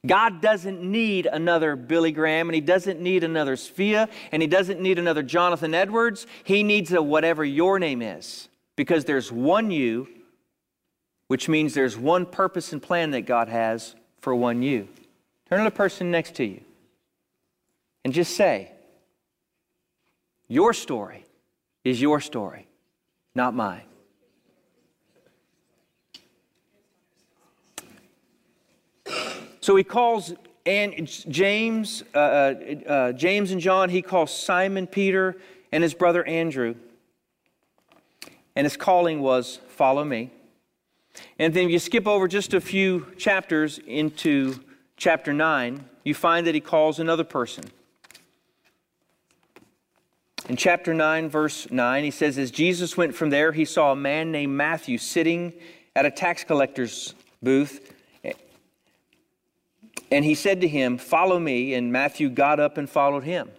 God 0.06 0.40
doesn't 0.40 0.82
need 0.82 1.26
another 1.26 1.76
Billy 1.76 2.10
Graham, 2.10 2.48
and 2.48 2.54
He 2.54 2.62
doesn't 2.62 2.98
need 2.98 3.24
another 3.24 3.56
Svea, 3.56 4.08
and 4.32 4.40
He 4.40 4.48
doesn't 4.48 4.80
need 4.80 4.98
another 4.98 5.22
Jonathan 5.22 5.74
Edwards. 5.74 6.26
He 6.44 6.62
needs 6.62 6.94
a 6.94 7.02
whatever 7.02 7.44
your 7.44 7.78
name 7.78 8.00
is, 8.00 8.48
because 8.74 9.04
there's 9.04 9.30
one 9.30 9.70
you, 9.70 10.08
which 11.26 11.46
means 11.46 11.74
there's 11.74 11.94
one 11.94 12.24
purpose 12.24 12.72
and 12.72 12.82
plan 12.82 13.10
that 13.10 13.26
God 13.26 13.50
has 13.50 13.96
for 14.22 14.34
one 14.34 14.62
you. 14.62 14.88
Turn 15.50 15.58
to 15.58 15.64
the 15.64 15.70
person 15.70 16.10
next 16.10 16.36
to 16.36 16.46
you 16.46 16.62
and 18.02 18.14
just 18.14 18.34
say, 18.34 18.72
Your 20.48 20.72
story 20.72 21.26
is 21.84 22.00
your 22.00 22.18
story, 22.18 22.66
not 23.34 23.52
mine. 23.52 23.82
So 29.62 29.74
he 29.76 29.84
calls 29.84 30.34
and 30.64 31.06
James, 31.28 32.04
uh, 32.14 32.18
uh, 32.18 32.54
uh, 32.86 33.12
James 33.12 33.50
and 33.50 33.60
John, 33.60 33.90
he 33.90 34.00
calls 34.00 34.36
Simon 34.36 34.86
Peter 34.86 35.36
and 35.72 35.82
his 35.82 35.94
brother 35.94 36.24
Andrew. 36.24 36.76
And 38.54 38.64
his 38.64 38.76
calling 38.76 39.20
was, 39.20 39.58
Follow 39.68 40.04
me. 40.04 40.30
And 41.38 41.52
then 41.52 41.68
you 41.68 41.78
skip 41.78 42.06
over 42.06 42.28
just 42.28 42.54
a 42.54 42.60
few 42.60 43.06
chapters 43.18 43.78
into 43.86 44.60
chapter 44.96 45.32
9, 45.32 45.84
you 46.04 46.14
find 46.14 46.46
that 46.46 46.54
he 46.54 46.60
calls 46.60 46.98
another 46.98 47.24
person. 47.24 47.64
In 50.48 50.56
chapter 50.56 50.94
9, 50.94 51.28
verse 51.28 51.70
9, 51.70 52.04
he 52.04 52.10
says, 52.10 52.38
As 52.38 52.50
Jesus 52.50 52.96
went 52.96 53.14
from 53.14 53.30
there, 53.30 53.52
he 53.52 53.64
saw 53.64 53.92
a 53.92 53.96
man 53.96 54.32
named 54.32 54.52
Matthew 54.54 54.98
sitting 54.98 55.52
at 55.94 56.06
a 56.06 56.10
tax 56.10 56.44
collector's 56.44 57.14
booth. 57.42 57.91
And 60.12 60.26
he 60.26 60.34
said 60.34 60.60
to 60.60 60.68
him, 60.68 60.98
Follow 60.98 61.38
me. 61.38 61.72
And 61.72 61.90
Matthew 61.90 62.28
got 62.28 62.60
up 62.60 62.76
and 62.76 62.88
followed 62.88 63.24
him. 63.24 63.50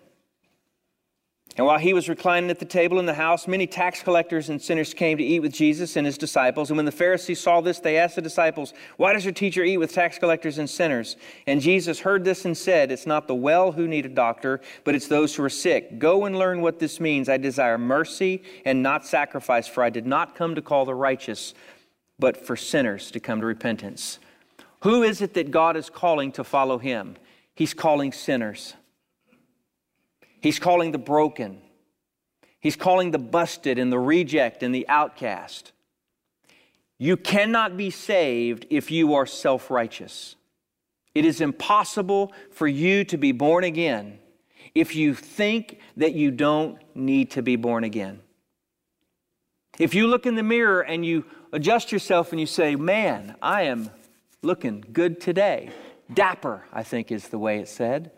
And 1.57 1.65
while 1.65 1.79
he 1.79 1.93
was 1.93 2.09
reclining 2.09 2.49
at 2.51 2.59
the 2.59 2.65
table 2.65 2.99
in 2.99 3.07
the 3.07 3.13
house, 3.13 3.47
many 3.47 3.65
tax 3.67 4.01
collectors 4.01 4.49
and 4.49 4.61
sinners 4.61 4.93
came 4.93 5.17
to 5.17 5.23
eat 5.23 5.39
with 5.39 5.51
Jesus 5.51 5.95
and 5.95 6.05
his 6.05 6.17
disciples. 6.17 6.69
And 6.69 6.77
when 6.77 6.85
the 6.85 6.91
Pharisees 6.91 7.39
saw 7.39 7.61
this, 7.61 7.79
they 7.79 7.97
asked 7.97 8.15
the 8.15 8.21
disciples, 8.21 8.73
Why 8.97 9.13
does 9.13 9.25
your 9.25 9.33
teacher 9.33 9.63
eat 9.63 9.77
with 9.77 9.93
tax 9.93 10.19
collectors 10.19 10.59
and 10.59 10.69
sinners? 10.69 11.15
And 11.47 11.59
Jesus 11.59 11.99
heard 11.99 12.23
this 12.23 12.45
and 12.45 12.55
said, 12.55 12.91
It's 12.91 13.07
not 13.07 13.27
the 13.27 13.35
well 13.35 13.71
who 13.71 13.87
need 13.87 14.05
a 14.05 14.09
doctor, 14.09 14.61
but 14.83 14.93
it's 14.93 15.07
those 15.07 15.35
who 15.35 15.43
are 15.43 15.49
sick. 15.49 15.97
Go 15.97 16.25
and 16.25 16.37
learn 16.37 16.61
what 16.61 16.77
this 16.77 16.99
means. 16.99 17.29
I 17.29 17.37
desire 17.37 17.79
mercy 17.79 18.43
and 18.63 18.83
not 18.83 19.07
sacrifice, 19.07 19.67
for 19.67 19.83
I 19.83 19.89
did 19.89 20.05
not 20.05 20.35
come 20.35 20.53
to 20.53 20.61
call 20.61 20.85
the 20.85 20.95
righteous, 20.95 21.55
but 22.19 22.45
for 22.45 22.55
sinners 22.55 23.09
to 23.09 23.19
come 23.19 23.41
to 23.41 23.47
repentance. 23.47 24.19
Who 24.84 25.04
is 25.04 25.22
it 25.22 25.34
that 25.36 25.50
God 25.50 25.78
is 25.78 25.89
calling 25.89 26.34
to 26.34 26.43
follow 26.43 26.78
him? 26.78 27.15
He's 27.56 27.74
calling 27.74 28.12
sinners. 28.12 28.74
He's 30.41 30.60
calling 30.60 30.91
the 30.91 30.98
broken. 30.98 31.62
He's 32.60 32.76
calling 32.76 33.12
the 33.12 33.19
busted 33.19 33.80
and 33.80 33.93
the 33.93 34.00
reject 34.00 34.62
and 34.62 34.76
the 34.76 34.86
outcast. 34.89 35.72
You 36.98 37.15
cannot 37.15 37.78
be 37.78 37.91
saved 37.91 38.65
if 38.69 38.91
you 38.91 39.13
are 39.13 39.26
self 39.26 39.72
righteous. 39.72 40.36
It 41.15 41.24
is 41.24 41.39
impossible 41.39 42.34
for 42.52 42.67
you 42.67 43.06
to 43.06 43.17
be 43.17 43.32
born 43.32 43.63
again 43.63 44.19
if 44.76 44.98
you 44.98 45.13
think 45.13 45.80
that 45.96 46.13
you 46.13 46.30
don't 46.30 46.78
need 46.93 47.32
to 47.32 47.41
be 47.41 47.56
born 47.56 47.86
again. 47.86 48.19
If 49.80 49.96
you 49.96 50.08
look 50.08 50.26
in 50.26 50.36
the 50.36 50.43
mirror 50.43 50.82
and 50.82 51.06
you 51.06 51.24
adjust 51.54 51.93
yourself 51.93 52.32
and 52.32 52.39
you 52.41 52.48
say, 52.48 52.76
Man, 52.76 53.38
I 53.41 53.63
am 53.63 53.89
looking 54.43 54.84
good 54.93 55.19
today. 55.19 55.71
Dapper, 56.13 56.65
I 56.71 56.84
think 56.84 57.12
is 57.12 57.29
the 57.29 57.39
way 57.39 57.60
it's 57.60 57.71
said. 57.71 58.12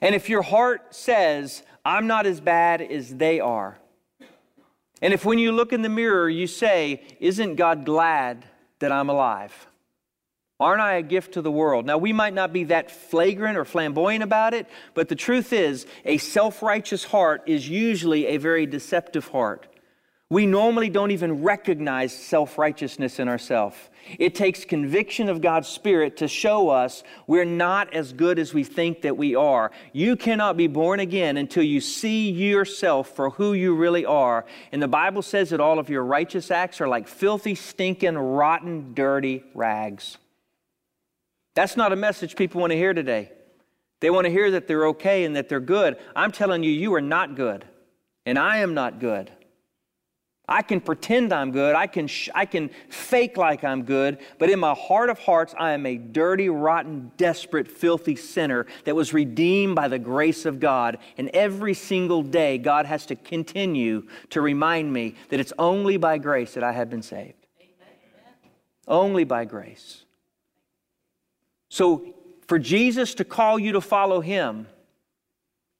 And 0.00 0.14
if 0.14 0.28
your 0.28 0.42
heart 0.42 0.94
says, 0.94 1.62
I'm 1.84 2.06
not 2.06 2.26
as 2.26 2.40
bad 2.40 2.82
as 2.82 3.14
they 3.14 3.40
are, 3.40 3.78
and 5.00 5.12
if 5.12 5.24
when 5.24 5.38
you 5.38 5.50
look 5.50 5.72
in 5.72 5.82
the 5.82 5.88
mirror 5.88 6.30
you 6.30 6.46
say, 6.46 7.02
Isn't 7.18 7.56
God 7.56 7.84
glad 7.84 8.46
that 8.78 8.92
I'm 8.92 9.10
alive? 9.10 9.66
Aren't 10.60 10.80
I 10.80 10.94
a 10.94 11.02
gift 11.02 11.34
to 11.34 11.42
the 11.42 11.50
world? 11.50 11.86
Now, 11.86 11.98
we 11.98 12.12
might 12.12 12.34
not 12.34 12.52
be 12.52 12.64
that 12.64 12.88
flagrant 12.88 13.58
or 13.58 13.64
flamboyant 13.64 14.22
about 14.22 14.54
it, 14.54 14.68
but 14.94 15.08
the 15.08 15.16
truth 15.16 15.52
is, 15.52 15.86
a 16.04 16.18
self 16.18 16.62
righteous 16.62 17.02
heart 17.02 17.42
is 17.46 17.68
usually 17.68 18.26
a 18.28 18.36
very 18.36 18.64
deceptive 18.66 19.26
heart. 19.26 19.66
We 20.32 20.46
normally 20.46 20.88
don't 20.88 21.10
even 21.10 21.42
recognize 21.42 22.10
self 22.10 22.56
righteousness 22.56 23.18
in 23.18 23.28
ourselves. 23.28 23.76
It 24.18 24.34
takes 24.34 24.64
conviction 24.64 25.28
of 25.28 25.42
God's 25.42 25.68
Spirit 25.68 26.16
to 26.16 26.26
show 26.26 26.70
us 26.70 27.02
we're 27.26 27.44
not 27.44 27.92
as 27.92 28.14
good 28.14 28.38
as 28.38 28.54
we 28.54 28.64
think 28.64 29.02
that 29.02 29.18
we 29.18 29.34
are. 29.34 29.72
You 29.92 30.16
cannot 30.16 30.56
be 30.56 30.68
born 30.68 31.00
again 31.00 31.36
until 31.36 31.62
you 31.62 31.82
see 31.82 32.30
yourself 32.30 33.14
for 33.14 33.28
who 33.28 33.52
you 33.52 33.74
really 33.74 34.06
are. 34.06 34.46
And 34.72 34.80
the 34.82 34.88
Bible 34.88 35.20
says 35.20 35.50
that 35.50 35.60
all 35.60 35.78
of 35.78 35.90
your 35.90 36.02
righteous 36.02 36.50
acts 36.50 36.80
are 36.80 36.88
like 36.88 37.08
filthy, 37.08 37.54
stinking, 37.54 38.16
rotten, 38.16 38.94
dirty 38.94 39.44
rags. 39.52 40.16
That's 41.52 41.76
not 41.76 41.92
a 41.92 41.96
message 41.96 42.36
people 42.36 42.62
want 42.62 42.70
to 42.70 42.78
hear 42.78 42.94
today. 42.94 43.32
They 44.00 44.08
want 44.08 44.24
to 44.24 44.32
hear 44.32 44.50
that 44.52 44.66
they're 44.66 44.86
okay 44.86 45.24
and 45.24 45.36
that 45.36 45.50
they're 45.50 45.60
good. 45.60 45.98
I'm 46.16 46.32
telling 46.32 46.62
you, 46.62 46.70
you 46.70 46.94
are 46.94 47.02
not 47.02 47.36
good. 47.36 47.66
And 48.24 48.38
I 48.38 48.60
am 48.60 48.72
not 48.72 48.98
good. 48.98 49.30
I 50.48 50.62
can 50.62 50.80
pretend 50.80 51.32
I'm 51.32 51.52
good. 51.52 51.76
I 51.76 51.86
can, 51.86 52.08
sh- 52.08 52.28
I 52.34 52.46
can 52.46 52.70
fake 52.88 53.36
like 53.36 53.62
I'm 53.62 53.84
good. 53.84 54.18
But 54.38 54.50
in 54.50 54.58
my 54.58 54.74
heart 54.74 55.08
of 55.08 55.18
hearts, 55.20 55.54
I 55.56 55.72
am 55.72 55.86
a 55.86 55.96
dirty, 55.96 56.48
rotten, 56.48 57.12
desperate, 57.16 57.68
filthy 57.68 58.16
sinner 58.16 58.66
that 58.84 58.96
was 58.96 59.14
redeemed 59.14 59.76
by 59.76 59.86
the 59.86 60.00
grace 60.00 60.44
of 60.44 60.58
God. 60.58 60.98
And 61.16 61.30
every 61.32 61.74
single 61.74 62.22
day, 62.22 62.58
God 62.58 62.86
has 62.86 63.06
to 63.06 63.14
continue 63.14 64.08
to 64.30 64.40
remind 64.40 64.92
me 64.92 65.14
that 65.28 65.38
it's 65.38 65.52
only 65.58 65.96
by 65.96 66.18
grace 66.18 66.54
that 66.54 66.64
I 66.64 66.72
have 66.72 66.90
been 66.90 67.02
saved. 67.02 67.46
Amen. 67.60 67.94
Only 68.88 69.22
by 69.22 69.44
grace. 69.44 70.04
So, 71.68 72.14
for 72.48 72.58
Jesus 72.58 73.14
to 73.14 73.24
call 73.24 73.58
you 73.58 73.72
to 73.72 73.80
follow 73.80 74.20
him, 74.20 74.66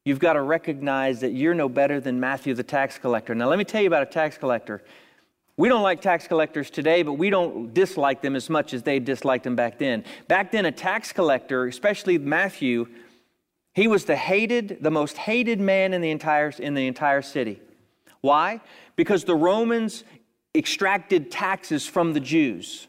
You've 0.04 0.18
got 0.18 0.32
to 0.32 0.42
recognize 0.42 1.20
that 1.20 1.32
you're 1.32 1.54
no 1.54 1.68
better 1.68 2.00
than 2.00 2.18
Matthew 2.18 2.54
the 2.54 2.64
tax 2.64 2.98
collector. 2.98 3.34
Now, 3.34 3.48
let 3.48 3.58
me 3.58 3.64
tell 3.64 3.80
you 3.80 3.86
about 3.86 4.02
a 4.02 4.06
tax 4.06 4.36
collector. 4.36 4.82
We 5.56 5.68
don't 5.68 5.82
like 5.82 6.00
tax 6.00 6.26
collectors 6.26 6.70
today, 6.70 7.02
but 7.02 7.12
we 7.14 7.30
don't 7.30 7.72
dislike 7.72 8.20
them 8.22 8.34
as 8.34 8.50
much 8.50 8.74
as 8.74 8.82
they 8.82 8.98
disliked 8.98 9.44
them 9.44 9.54
back 9.54 9.78
then. 9.78 10.04
Back 10.26 10.50
then, 10.50 10.66
a 10.66 10.72
tax 10.72 11.12
collector, 11.12 11.66
especially 11.66 12.18
Matthew, 12.18 12.86
he 13.74 13.86
was 13.86 14.04
the 14.04 14.16
hated, 14.16 14.78
the 14.80 14.90
most 14.90 15.16
hated 15.16 15.60
man 15.60 15.94
in 15.94 16.00
the 16.00 16.10
entire, 16.10 16.50
in 16.50 16.74
the 16.74 16.86
entire 16.86 17.22
city. 17.22 17.60
Why? 18.22 18.60
Because 18.96 19.24
the 19.24 19.36
Romans 19.36 20.04
extracted 20.54 21.30
taxes 21.30 21.86
from 21.86 22.12
the 22.12 22.20
Jews. 22.20 22.86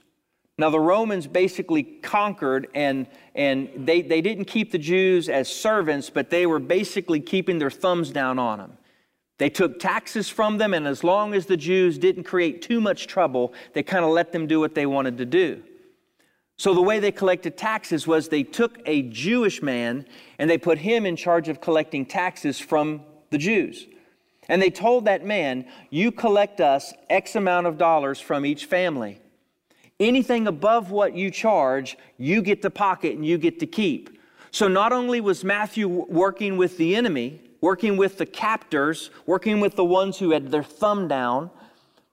Now, 0.58 0.70
the 0.70 0.80
Romans 0.80 1.26
basically 1.26 1.84
conquered, 1.84 2.68
and, 2.76 3.08
and 3.34 3.70
they, 3.76 4.02
they 4.02 4.22
didn't 4.22 4.46
keep 4.46 4.72
the 4.72 4.78
Jews 4.78 5.28
as 5.28 5.48
servants, 5.50 6.12
but 6.12 6.30
they 6.30 6.46
were 6.46 6.60
basically 6.60 7.20
keeping 7.20 7.58
their 7.58 7.72
thumbs 7.72 8.12
down 8.12 8.38
on 8.38 8.60
them. 8.60 8.78
They 9.40 9.50
took 9.50 9.80
taxes 9.80 10.30
from 10.30 10.60
them, 10.60 10.76
and 10.76 10.88
as 10.88 11.04
long 11.04 11.34
as 11.34 11.48
the 11.48 11.58
Jews 11.58 11.98
didn't 11.98 12.26
create 12.26 12.62
too 12.62 12.80
much 12.80 13.08
trouble, 13.08 13.54
they 13.74 13.82
kind 13.82 14.06
of 14.06 14.12
let 14.12 14.32
them 14.32 14.46
do 14.46 14.60
what 14.60 14.76
they 14.76 14.86
wanted 14.86 15.18
to 15.18 15.26
do. 15.26 15.64
So, 16.56 16.76
the 16.76 16.84
way 16.84 17.00
they 17.00 17.12
collected 17.12 17.58
taxes 17.58 18.06
was 18.06 18.30
they 18.30 18.44
took 18.44 18.78
a 18.86 19.02
Jewish 19.02 19.64
man 19.64 20.06
and 20.38 20.48
they 20.48 20.60
put 20.60 20.78
him 20.78 21.08
in 21.08 21.16
charge 21.16 21.50
of 21.50 21.62
collecting 21.62 22.06
taxes 22.06 22.60
from 22.60 23.02
the 23.32 23.40
Jews. 23.40 23.88
And 24.48 24.62
they 24.62 24.70
told 24.70 25.06
that 25.06 25.26
man, 25.26 25.66
You 25.90 26.12
collect 26.12 26.62
us 26.62 26.94
X 27.10 27.36
amount 27.36 27.66
of 27.66 27.80
dollars 27.80 28.20
from 28.20 28.46
each 28.46 28.66
family. 28.66 29.20
Anything 30.04 30.48
above 30.48 30.92
what 30.92 31.16
you 31.16 31.32
charge, 31.32 31.98
you 32.18 32.42
get 32.42 32.62
to 32.64 32.70
pocket 32.70 33.16
and 33.16 33.26
you 33.26 33.38
get 33.38 33.62
to 33.62 33.66
keep. 33.66 34.20
So 34.52 34.68
not 34.68 34.92
only 34.92 35.22
was 35.22 35.46
Matthew 35.46 35.88
working 35.88 36.58
with 36.58 36.78
the 36.78 36.98
enemy, 36.98 37.40
working 37.62 37.96
with 37.96 38.18
the 38.18 38.26
captors, 38.26 39.12
working 39.26 39.62
with 39.62 39.78
the 39.78 39.86
ones 39.86 40.20
who 40.20 40.32
had 40.32 40.52
their 40.52 40.62
thumb 40.62 41.08
down, 41.08 41.50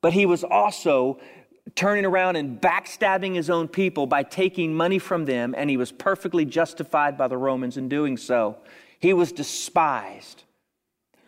but 0.03 0.12
he 0.12 0.24
was 0.24 0.44
also 0.44 1.18
turning 1.74 2.05
around 2.05 2.37
and 2.37 2.61
backstabbing 2.61 3.35
his 3.35 3.50
own 3.50 3.66
people 3.66 4.07
by 4.07 4.22
taking 4.22 4.72
money 4.72 5.00
from 5.00 5.24
them, 5.24 5.53
and 5.59 5.68
he 5.68 5.76
was 5.76 5.90
perfectly 5.90 6.44
justified 6.44 7.18
by 7.18 7.26
the 7.26 7.37
Romans 7.37 7.76
in 7.76 7.88
doing 7.88 8.16
so. 8.16 8.57
He 9.00 9.12
was 9.12 9.33
despised. 9.33 10.44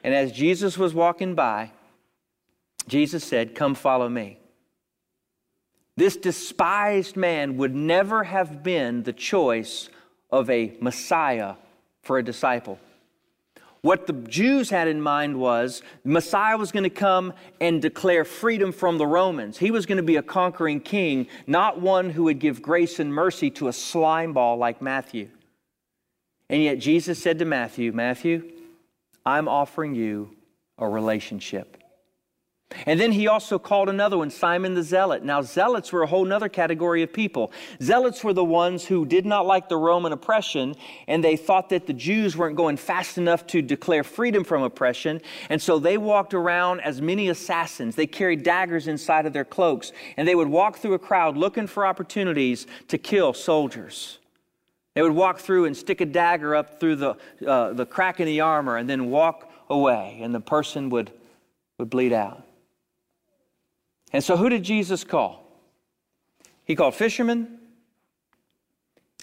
And 0.04 0.14
as 0.14 0.30
Jesus 0.30 0.78
was 0.78 0.94
walking 0.94 1.34
by, 1.34 1.72
Jesus 2.86 3.24
said, 3.24 3.56
Come 3.56 3.74
follow 3.74 4.08
me. 4.08 4.38
This 5.96 6.16
despised 6.16 7.16
man 7.16 7.56
would 7.58 7.74
never 7.74 8.24
have 8.24 8.62
been 8.62 9.02
the 9.02 9.12
choice 9.12 9.88
of 10.30 10.48
a 10.48 10.74
Messiah 10.80 11.54
for 12.02 12.18
a 12.18 12.24
disciple. 12.24 12.78
What 13.82 14.06
the 14.06 14.12
Jews 14.12 14.70
had 14.70 14.86
in 14.86 15.00
mind 15.00 15.38
was 15.38 15.82
Messiah 16.04 16.56
was 16.56 16.70
going 16.70 16.84
to 16.84 16.90
come 16.90 17.32
and 17.60 17.82
declare 17.82 18.24
freedom 18.24 18.70
from 18.70 18.96
the 18.96 19.06
Romans. 19.06 19.58
He 19.58 19.72
was 19.72 19.86
going 19.86 19.96
to 19.96 20.04
be 20.04 20.16
a 20.16 20.22
conquering 20.22 20.80
king, 20.80 21.26
not 21.48 21.80
one 21.80 22.10
who 22.10 22.24
would 22.24 22.38
give 22.38 22.62
grace 22.62 23.00
and 23.00 23.12
mercy 23.12 23.50
to 23.50 23.66
a 23.66 23.72
slime 23.72 24.32
ball 24.32 24.56
like 24.56 24.80
Matthew. 24.80 25.28
And 26.48 26.62
yet 26.62 26.78
Jesus 26.78 27.20
said 27.20 27.40
to 27.40 27.44
Matthew, 27.44 27.92
Matthew, 27.92 28.52
I'm 29.26 29.48
offering 29.48 29.96
you 29.96 30.36
a 30.78 30.88
relationship. 30.88 31.81
And 32.86 32.98
then 32.98 33.12
he 33.12 33.28
also 33.28 33.58
called 33.58 33.88
another 33.88 34.18
one, 34.18 34.30
Simon 34.30 34.74
the 34.74 34.82
Zealot. 34.82 35.24
Now, 35.24 35.42
zealots 35.42 35.92
were 35.92 36.02
a 36.02 36.06
whole 36.06 36.30
other 36.32 36.48
category 36.48 37.02
of 37.02 37.12
people. 37.12 37.52
Zealots 37.82 38.22
were 38.24 38.32
the 38.32 38.44
ones 38.44 38.84
who 38.84 39.04
did 39.06 39.26
not 39.26 39.46
like 39.46 39.68
the 39.68 39.76
Roman 39.76 40.12
oppression, 40.12 40.74
and 41.06 41.22
they 41.22 41.36
thought 41.36 41.68
that 41.70 41.86
the 41.86 41.92
Jews 41.92 42.36
weren't 42.36 42.56
going 42.56 42.76
fast 42.76 43.18
enough 43.18 43.46
to 43.48 43.62
declare 43.62 44.04
freedom 44.04 44.44
from 44.44 44.62
oppression. 44.62 45.20
And 45.48 45.60
so 45.60 45.78
they 45.78 45.98
walked 45.98 46.34
around 46.34 46.80
as 46.80 47.00
many 47.00 47.28
assassins. 47.28 47.96
They 47.96 48.06
carried 48.06 48.42
daggers 48.42 48.88
inside 48.88 49.26
of 49.26 49.32
their 49.32 49.44
cloaks, 49.44 49.92
and 50.16 50.26
they 50.26 50.34
would 50.34 50.48
walk 50.48 50.78
through 50.78 50.94
a 50.94 50.98
crowd 50.98 51.36
looking 51.36 51.66
for 51.66 51.86
opportunities 51.86 52.66
to 52.88 52.98
kill 52.98 53.32
soldiers. 53.32 54.18
They 54.94 55.02
would 55.02 55.12
walk 55.12 55.38
through 55.38 55.64
and 55.64 55.76
stick 55.76 56.00
a 56.00 56.06
dagger 56.06 56.54
up 56.54 56.78
through 56.78 56.96
the, 56.96 57.16
uh, 57.46 57.72
the 57.72 57.86
crack 57.86 58.20
in 58.20 58.26
the 58.26 58.40
armor 58.40 58.76
and 58.76 58.88
then 58.88 59.10
walk 59.10 59.50
away, 59.70 60.18
and 60.20 60.34
the 60.34 60.40
person 60.40 60.90
would, 60.90 61.10
would 61.78 61.88
bleed 61.88 62.12
out. 62.12 62.44
And 64.12 64.22
so, 64.22 64.36
who 64.36 64.48
did 64.48 64.62
Jesus 64.62 65.04
call? 65.04 65.46
He 66.64 66.76
called 66.76 66.94
fishermen. 66.94 67.58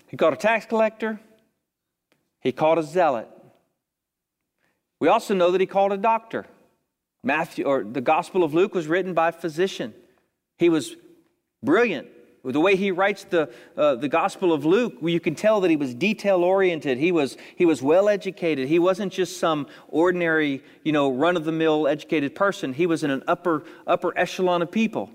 He 0.08 0.18
called 0.18 0.34
a 0.34 0.38
tax 0.38 0.66
collector. 0.66 1.20
He 2.42 2.52
called 2.52 2.80
a 2.80 2.84
zealot. 2.84 3.28
We 5.00 5.08
also 5.08 5.34
know 5.34 5.52
that 5.52 5.62
he 5.62 5.68
called 5.68 5.94
a 5.94 5.98
doctor. 5.98 6.46
Matthew 7.24 7.66
or 7.66 7.84
the 7.84 8.02
Gospel 8.02 8.44
of 8.44 8.54
Luke 8.54 8.74
was 8.74 8.88
written 8.88 9.14
by 9.14 9.30
a 9.30 9.32
physician. 9.32 9.94
He 10.58 10.70
was 10.70 10.96
brilliant. 11.62 12.08
The 12.44 12.60
way 12.60 12.76
he 12.76 12.92
writes 12.92 13.26
the, 13.26 13.52
uh, 13.76 13.96
the 13.96 14.08
Gospel 14.08 14.54
of 14.54 14.64
Luke, 14.64 14.96
you 15.02 15.20
can 15.20 15.36
tell 15.36 15.60
that 15.62 15.70
he 15.70 15.76
was 15.76 15.94
detail 15.94 16.44
oriented. 16.44 16.98
He 16.98 17.12
was, 17.12 17.38
he 17.58 17.66
was 17.66 17.82
well 17.82 18.08
educated. 18.08 18.70
He 18.70 18.80
wasn't 18.80 19.12
just 19.12 19.38
some 19.38 19.68
ordinary, 19.90 20.64
you 20.84 20.94
know, 20.94 21.12
run 21.12 21.36
of 21.36 21.44
the 21.44 21.52
mill 21.52 21.88
educated 21.88 22.36
person. 22.36 22.74
He 22.74 22.86
was 22.86 23.04
in 23.04 23.12
an 23.12 23.24
upper, 23.28 23.64
upper 23.86 24.18
echelon 24.18 24.62
of 24.62 24.72
people. 24.72 25.10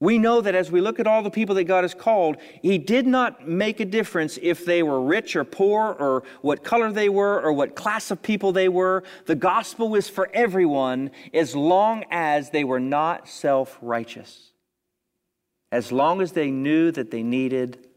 We 0.00 0.18
know 0.18 0.42
that 0.42 0.54
as 0.54 0.70
we 0.70 0.82
look 0.82 1.00
at 1.00 1.06
all 1.06 1.22
the 1.22 1.30
people 1.30 1.54
that 1.54 1.64
God 1.64 1.82
has 1.82 1.94
called, 1.94 2.36
He 2.60 2.76
did 2.76 3.06
not 3.06 3.48
make 3.48 3.80
a 3.80 3.86
difference 3.86 4.38
if 4.42 4.66
they 4.66 4.82
were 4.82 5.00
rich 5.00 5.34
or 5.34 5.44
poor 5.44 5.92
or 5.92 6.24
what 6.42 6.62
color 6.62 6.92
they 6.92 7.08
were 7.08 7.40
or 7.40 7.54
what 7.54 7.74
class 7.74 8.10
of 8.10 8.20
people 8.20 8.52
they 8.52 8.68
were. 8.68 9.02
The 9.24 9.34
gospel 9.34 9.88
was 9.88 10.08
for 10.08 10.28
everyone 10.34 11.10
as 11.32 11.56
long 11.56 12.04
as 12.10 12.50
they 12.50 12.64
were 12.64 12.80
not 12.80 13.28
self 13.28 13.78
righteous, 13.80 14.50
as 15.74 15.90
long 15.90 16.20
as 16.20 16.30
they 16.30 16.52
knew 16.52 16.92
that 16.92 17.10
they 17.10 17.24
needed 17.24 17.88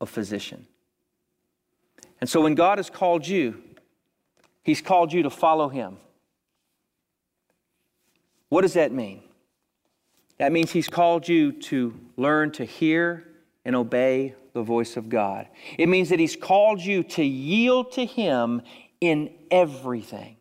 a 0.00 0.06
physician. 0.06 0.66
And 2.22 2.30
so 2.30 2.40
when 2.40 2.54
God 2.54 2.78
has 2.78 2.88
called 2.88 3.28
you, 3.28 3.62
He's 4.62 4.80
called 4.80 5.12
you 5.12 5.22
to 5.24 5.28
follow 5.28 5.68
Him. 5.68 5.98
What 8.48 8.62
does 8.62 8.72
that 8.72 8.92
mean? 8.92 9.24
That 10.38 10.52
means 10.52 10.70
He's 10.70 10.88
called 10.88 11.28
you 11.28 11.52
to 11.52 12.00
learn 12.16 12.50
to 12.52 12.64
hear 12.64 13.28
and 13.66 13.76
obey 13.76 14.34
the 14.54 14.62
voice 14.62 14.96
of 14.96 15.10
God. 15.10 15.48
It 15.76 15.90
means 15.90 16.08
that 16.08 16.18
He's 16.18 16.34
called 16.34 16.80
you 16.80 17.02
to 17.02 17.22
yield 17.22 17.92
to 17.92 18.06
Him 18.06 18.62
in 19.02 19.34
everything. 19.50 20.35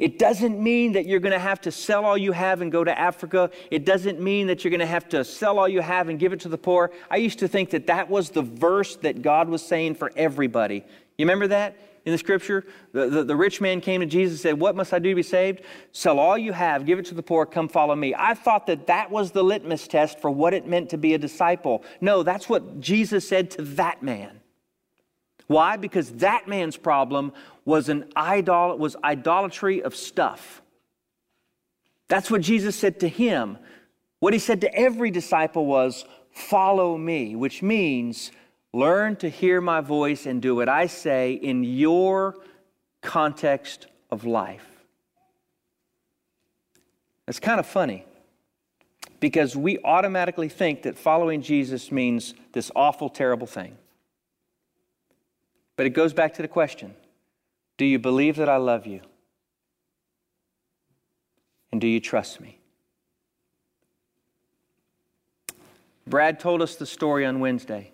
It 0.00 0.18
doesn't 0.18 0.58
mean 0.58 0.92
that 0.92 1.06
you're 1.06 1.20
going 1.20 1.32
to 1.32 1.38
have 1.38 1.60
to 1.62 1.70
sell 1.70 2.04
all 2.04 2.16
you 2.16 2.32
have 2.32 2.60
and 2.60 2.72
go 2.72 2.84
to 2.84 2.98
Africa. 2.98 3.50
It 3.70 3.84
doesn't 3.84 4.20
mean 4.20 4.46
that 4.46 4.64
you're 4.64 4.70
going 4.70 4.80
to 4.80 4.86
have 4.86 5.08
to 5.10 5.24
sell 5.24 5.58
all 5.58 5.68
you 5.68 5.80
have 5.80 6.08
and 6.08 6.18
give 6.18 6.32
it 6.32 6.40
to 6.40 6.48
the 6.48 6.58
poor. 6.58 6.90
I 7.10 7.16
used 7.16 7.38
to 7.40 7.48
think 7.48 7.70
that 7.70 7.86
that 7.88 8.08
was 8.08 8.30
the 8.30 8.42
verse 8.42 8.96
that 8.96 9.22
God 9.22 9.48
was 9.48 9.64
saying 9.64 9.96
for 9.96 10.10
everybody. 10.16 10.84
You 11.18 11.26
remember 11.26 11.48
that? 11.48 11.76
in 12.04 12.12
the 12.12 12.18
scripture? 12.18 12.66
The, 12.92 13.08
the, 13.08 13.24
the, 13.24 13.36
rich 13.36 13.60
man 13.60 13.80
came 13.80 14.00
to 14.00 14.06
Jesus 14.06 14.34
and 14.34 14.40
said, 14.40 14.60
What 14.60 14.76
must 14.76 14.92
I 14.92 14.98
do 14.98 15.10
to 15.10 15.14
be 15.14 15.22
saved? 15.22 15.62
Sell 15.92 16.18
all 16.18 16.36
you 16.36 16.52
have, 16.52 16.86
give 16.86 16.98
it 16.98 17.06
to 17.06 17.14
the 17.14 17.22
poor, 17.22 17.46
come 17.46 17.68
follow 17.68 17.94
me. 17.94 18.14
I 18.16 18.34
thought 18.34 18.66
that 18.66 18.86
that 18.88 19.10
was 19.10 19.30
the 19.30 19.42
litmus 19.42 19.88
test 19.88 20.20
for 20.20 20.30
what 20.30 20.54
it 20.54 20.66
meant 20.66 20.90
to 20.90 20.98
be 20.98 21.14
a 21.14 21.18
disciple. 21.18 21.82
No, 22.00 22.22
that's 22.22 22.48
what 22.48 22.80
Jesus 22.80 23.26
said 23.26 23.50
to 23.52 23.62
that 23.62 24.02
man. 24.02 24.40
Why? 25.46 25.76
Because 25.76 26.10
that 26.14 26.48
man's 26.48 26.76
problem 26.76 27.32
was 27.64 27.88
an 27.88 28.10
idol 28.16 28.76
was 28.78 28.96
idolatry 29.04 29.82
of 29.82 29.94
stuff. 29.94 30.62
That's 32.08 32.30
what 32.30 32.40
Jesus 32.40 32.76
said 32.76 33.00
to 33.00 33.08
him. 33.08 33.58
What 34.20 34.32
he 34.32 34.38
said 34.38 34.60
to 34.62 34.74
every 34.74 35.10
disciple 35.10 35.66
was, 35.66 36.04
"Follow 36.30 36.96
me," 36.96 37.36
which 37.36 37.62
means 37.62 38.30
Learn 38.74 39.14
to 39.16 39.28
hear 39.28 39.60
my 39.60 39.80
voice 39.80 40.26
and 40.26 40.42
do 40.42 40.56
what 40.56 40.68
I 40.68 40.88
say 40.88 41.34
in 41.34 41.62
your 41.62 42.34
context 43.02 43.86
of 44.10 44.24
life. 44.24 44.66
It's 47.28 47.38
kind 47.38 47.60
of 47.60 47.66
funny 47.66 48.04
because 49.20 49.54
we 49.54 49.78
automatically 49.84 50.48
think 50.48 50.82
that 50.82 50.98
following 50.98 51.40
Jesus 51.40 51.92
means 51.92 52.34
this 52.52 52.72
awful, 52.74 53.08
terrible 53.08 53.46
thing. 53.46 53.78
But 55.76 55.86
it 55.86 55.90
goes 55.90 56.12
back 56.12 56.34
to 56.34 56.42
the 56.42 56.48
question 56.48 56.94
Do 57.76 57.84
you 57.84 57.98
believe 57.98 58.36
that 58.36 58.48
I 58.48 58.56
love 58.56 58.86
you? 58.86 59.00
And 61.72 61.80
do 61.80 61.88
you 61.88 62.00
trust 62.00 62.40
me? 62.40 62.60
Brad 66.06 66.38
told 66.38 66.62
us 66.62 66.76
the 66.76 66.86
story 66.86 67.24
on 67.24 67.40
Wednesday. 67.40 67.90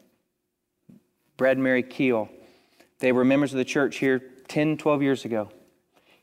Brad 1.37 1.57
and 1.57 1.65
Mary 1.65 1.83
Keel. 1.83 2.29
They 2.99 3.13
were 3.13 3.25
members 3.25 3.53
of 3.53 3.59
the 3.59 3.65
church 3.65 3.97
here 3.97 4.23
10, 4.49 4.77
12 4.77 5.03
years 5.03 5.25
ago. 5.25 5.51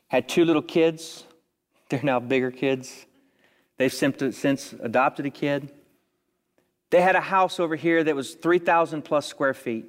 Had 0.06 0.28
two 0.28 0.44
little 0.44 0.62
kids. 0.62 1.24
They're 1.88 2.02
now 2.02 2.20
bigger 2.20 2.50
kids. 2.50 3.06
They've 3.78 3.92
since 3.92 4.74
adopted 4.80 5.26
a 5.26 5.30
kid. 5.30 5.72
They 6.90 7.00
had 7.00 7.16
a 7.16 7.20
house 7.20 7.58
over 7.58 7.76
here 7.76 8.04
that 8.04 8.14
was 8.14 8.34
3,000 8.34 9.02
plus 9.02 9.26
square 9.26 9.54
feet. 9.54 9.86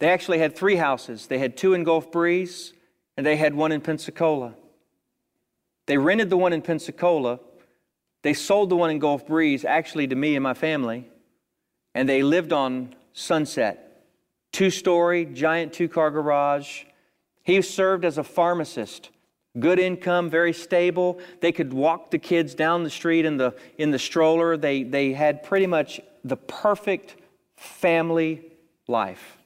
They 0.00 0.08
actually 0.08 0.38
had 0.38 0.56
three 0.56 0.76
houses. 0.76 1.26
They 1.26 1.38
had 1.38 1.56
two 1.56 1.74
in 1.74 1.84
Gulf 1.84 2.10
Breeze, 2.10 2.72
and 3.16 3.24
they 3.24 3.36
had 3.36 3.54
one 3.54 3.72
in 3.72 3.80
Pensacola. 3.80 4.54
They 5.86 5.98
rented 5.98 6.30
the 6.30 6.36
one 6.36 6.52
in 6.52 6.62
Pensacola. 6.62 7.40
They 8.22 8.34
sold 8.34 8.70
the 8.70 8.76
one 8.76 8.90
in 8.90 8.98
Gulf 8.98 9.26
Breeze, 9.26 9.64
actually 9.64 10.06
to 10.08 10.14
me 10.16 10.34
and 10.34 10.42
my 10.42 10.54
family, 10.54 11.08
and 11.94 12.08
they 12.08 12.22
lived 12.22 12.52
on 12.52 12.94
Sunset 13.12 13.84
two 14.54 14.70
story, 14.70 15.24
giant 15.26 15.72
two 15.72 15.88
car 15.88 16.10
garage. 16.10 16.84
He 17.42 17.60
served 17.60 18.04
as 18.04 18.16
a 18.16 18.24
pharmacist. 18.24 19.10
Good 19.58 19.78
income, 19.78 20.30
very 20.30 20.52
stable. 20.52 21.18
They 21.40 21.52
could 21.52 21.72
walk 21.72 22.10
the 22.10 22.18
kids 22.18 22.54
down 22.54 22.84
the 22.84 22.90
street 22.90 23.24
in 23.24 23.36
the, 23.36 23.54
in 23.78 23.90
the 23.90 23.98
stroller. 23.98 24.56
They, 24.56 24.84
they 24.84 25.12
had 25.12 25.42
pretty 25.42 25.66
much 25.66 26.00
the 26.24 26.36
perfect 26.36 27.16
family 27.56 28.42
life. 28.86 29.38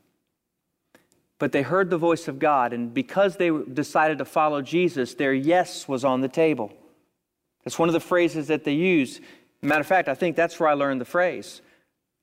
But 1.39 1.53
they 1.53 1.63
heard 1.63 1.91
the 1.91 1.99
voice 1.99 2.27
of 2.27 2.39
God, 2.39 2.73
and 2.73 2.93
because 2.93 3.37
they 3.37 3.51
decided 3.51 4.19
to 4.19 4.25
follow 4.25 4.61
Jesus, 4.61 5.15
their 5.15 5.33
yes 5.33 5.87
was 5.87 6.05
on 6.05 6.21
the 6.21 6.29
table. 6.29 6.73
That's 7.65 7.79
one 7.79 7.89
of 7.89 7.93
the 7.93 8.01
phrases 8.01 8.49
that 8.49 8.65
they 8.65 8.73
use. 8.73 9.21
Matter 9.63 9.81
of 9.81 9.87
fact, 9.87 10.09
I 10.09 10.15
think 10.15 10.37
that's 10.37 10.59
where 10.59 10.69
I 10.69 10.75
learned 10.75 11.01
the 11.01 11.05
phrase. 11.05 11.61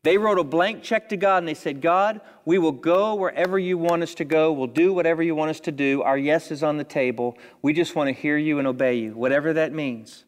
They 0.03 0.19
wrote 0.19 0.37
a 0.37 0.43
blank 0.43 0.83
check 0.83 1.09
to 1.09 1.17
God 1.17 1.39
and 1.39 1.47
they 1.47 1.55
said, 1.55 1.81
God, 1.81 2.21
we 2.45 2.59
will 2.59 2.71
go 2.71 3.15
wherever 3.15 3.57
you 3.57 3.75
want 3.77 4.03
us 4.03 4.13
to 4.15 4.23
go. 4.23 4.53
We'll 4.53 4.67
do 4.67 4.93
whatever 4.93 5.23
you 5.23 5.33
want 5.33 5.49
us 5.49 5.59
to 5.61 5.71
do. 5.71 6.03
Our 6.03 6.17
yes 6.17 6.51
is 6.51 6.61
on 6.61 6.77
the 6.77 6.83
table. 6.83 7.39
We 7.63 7.73
just 7.73 7.95
want 7.95 8.09
to 8.09 8.13
hear 8.13 8.37
you 8.37 8.59
and 8.59 8.67
obey 8.67 8.95
you, 8.99 9.13
whatever 9.13 9.51
that 9.53 9.73
means. 9.73 10.25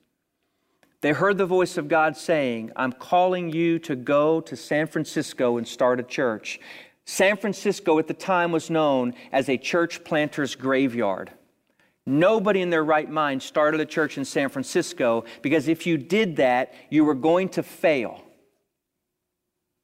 They 1.02 1.12
heard 1.12 1.38
the 1.38 1.46
voice 1.46 1.78
of 1.78 1.88
God 1.88 2.18
saying, 2.18 2.72
I'm 2.76 2.92
calling 2.92 3.54
you 3.54 3.78
to 3.80 3.96
go 3.96 4.42
to 4.42 4.56
San 4.56 4.88
Francisco 4.88 5.58
and 5.58 5.68
start 5.68 6.00
a 6.00 6.04
church. 6.04 6.60
San 7.10 7.38
Francisco 7.38 8.00
at 8.00 8.08
the 8.08 8.14
time 8.14 8.52
was 8.52 8.70
known 8.70 9.14
as 9.32 9.48
a 9.48 9.58
church 9.58 10.04
planter's 10.04 10.56
graveyard. 10.56 11.32
Nobody 12.06 12.62
in 12.62 12.70
their 12.70 12.84
right 12.84 13.10
mind 13.10 13.42
started 13.42 13.80
a 13.80 13.86
church 13.86 14.18
in 14.18 14.26
San 14.26 14.50
Francisco 14.50 15.24
because 15.42 15.70
if 15.70 15.88
you 15.88 15.98
did 15.98 16.36
that, 16.36 16.74
you 16.90 17.06
were 17.06 17.16
going 17.16 17.48
to 17.50 17.64
fail. 17.64 18.22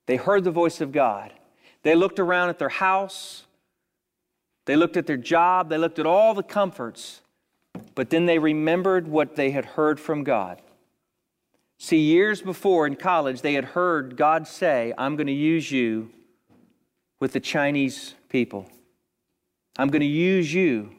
They 0.06 0.18
heard 0.18 0.44
the 0.44 0.52
voice 0.52 0.82
of 0.82 0.92
God. 0.92 1.32
They 1.84 1.96
looked 1.96 2.20
around 2.20 2.50
at 2.50 2.60
their 2.60 2.68
house. 2.68 3.46
They 4.66 4.76
looked 4.76 4.98
at 4.98 5.08
their 5.08 5.16
job. 5.16 5.70
They 5.70 5.78
looked 5.78 6.00
at 6.00 6.06
all 6.06 6.34
the 6.34 6.44
comforts. 6.44 7.22
But 7.96 8.10
then 8.10 8.26
they 8.26 8.38
remembered 8.38 9.08
what 9.08 9.38
they 9.38 9.52
had 9.52 9.64
heard 9.64 9.98
from 9.98 10.26
God. 10.26 10.62
See, 11.78 12.00
years 12.00 12.42
before 12.42 12.86
in 12.86 12.98
college, 12.98 13.42
they 13.42 13.54
had 13.54 13.66
heard 13.66 14.18
God 14.18 14.46
say, 14.46 14.94
I'm 14.98 15.16
going 15.16 15.28
to 15.28 15.34
use 15.34 15.72
you 15.72 16.12
with 17.24 17.32
the 17.32 17.40
Chinese 17.40 18.16
people. 18.28 18.70
I'm 19.78 19.88
going 19.88 20.02
to 20.02 20.06
use 20.06 20.54
you 20.54 20.90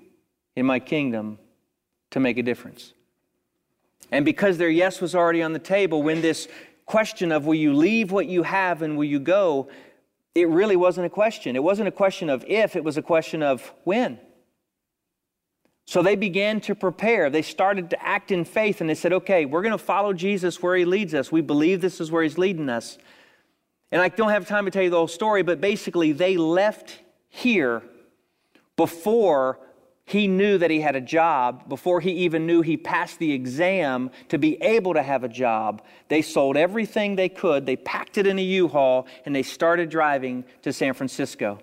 in 0.57 0.65
my 0.65 0.81
kingdom 0.81 1.39
to 2.13 2.19
make 2.19 2.39
a 2.39 2.43
difference. 2.43 2.95
And 4.11 4.25
because 4.25 4.57
their 4.57 4.71
yes 4.71 5.03
was 5.03 5.15
already 5.15 5.43
on 5.43 5.53
the 5.53 5.59
table, 5.59 6.03
when 6.03 6.23
this 6.23 6.49
question 6.87 7.31
of 7.31 7.45
will 7.45 7.55
you 7.55 7.75
leave 7.75 8.11
what 8.11 8.25
you 8.27 8.43
have 8.43 8.81
and 8.81 8.97
will 8.97 9.05
you 9.05 9.21
go, 9.21 9.69
it 10.35 10.49
really 10.49 10.77
wasn't 10.77 11.05
a 11.05 11.11
question. 11.11 11.57
It 11.57 11.63
wasn't 11.63 11.89
a 11.89 11.93
question 11.93 12.31
of 12.31 12.43
if, 12.49 12.75
it 12.75 12.85
was 12.85 12.97
a 12.97 13.03
question 13.03 13.43
of 13.43 13.75
when. 13.85 14.19
So 15.85 16.01
they 16.01 16.17
began 16.17 16.59
to 16.63 16.75
prepare. 16.75 17.29
They 17.29 17.43
started 17.43 17.91
to 17.91 18.03
act 18.03 18.31
in 18.31 18.47
faith 18.47 18.81
and 18.81 18.89
they 18.89 18.95
said, 18.95 19.13
okay, 19.13 19.45
we're 19.45 19.61
going 19.61 19.73
to 19.73 19.85
follow 19.93 20.15
Jesus 20.15 20.63
where 20.63 20.75
he 20.75 20.87
leads 20.87 21.13
us. 21.13 21.31
We 21.31 21.43
believe 21.43 21.83
this 21.83 22.01
is 22.01 22.11
where 22.11 22.23
he's 22.23 22.39
leading 22.39 22.71
us. 22.71 22.97
And 23.92 24.03
I 24.03 24.09
don't 24.09 24.31
have 24.31 24.47
time 24.47 24.64
to 24.64 24.70
tell 24.70 24.83
you 24.83 24.90
the 24.90 24.97
whole 24.97 25.09
story, 25.09 25.42
but 25.42 25.61
basically 25.61 26.12
they 26.12 26.37
left 26.37 27.01
here 27.29 27.83
before 28.77 29.61
he 30.07 30.29
knew 30.29 30.59
that 30.59 30.70
he 30.70 30.81
had 30.81 30.97
a 30.97 31.01
job 31.01 31.68
before 31.68 32.01
he 32.01 32.11
even 32.11 32.47
knew 32.47 32.61
he 32.61 32.77
passed 32.77 33.18
the 33.18 33.33
exam 33.33 34.11
to 34.29 34.38
be 34.38 34.61
able 34.62 34.94
to 34.94 35.03
have 35.03 35.25
a 35.25 35.29
job. 35.29 35.83
They 36.09 36.20
sold 36.20 36.57
everything 36.57 37.16
they 37.16 37.31
could, 37.31 37.64
they 37.64 37.77
packed 37.77 38.18
it 38.18 38.27
in 38.27 38.38
a 38.38 38.42
U 38.42 38.68
Haul, 38.68 39.07
and 39.25 39.35
they 39.35 39.42
started 39.42 39.88
driving 39.88 40.44
to 40.62 40.73
San 40.73 40.92
Francisco. 40.92 41.59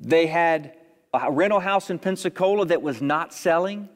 They 0.00 0.26
had 0.26 0.74
a 1.12 1.30
rental 1.30 1.60
house 1.60 1.90
in 1.90 1.98
Pensacola 1.98 2.64
that 2.66 2.80
was 2.80 3.02
not 3.02 3.34
selling. 3.34 3.88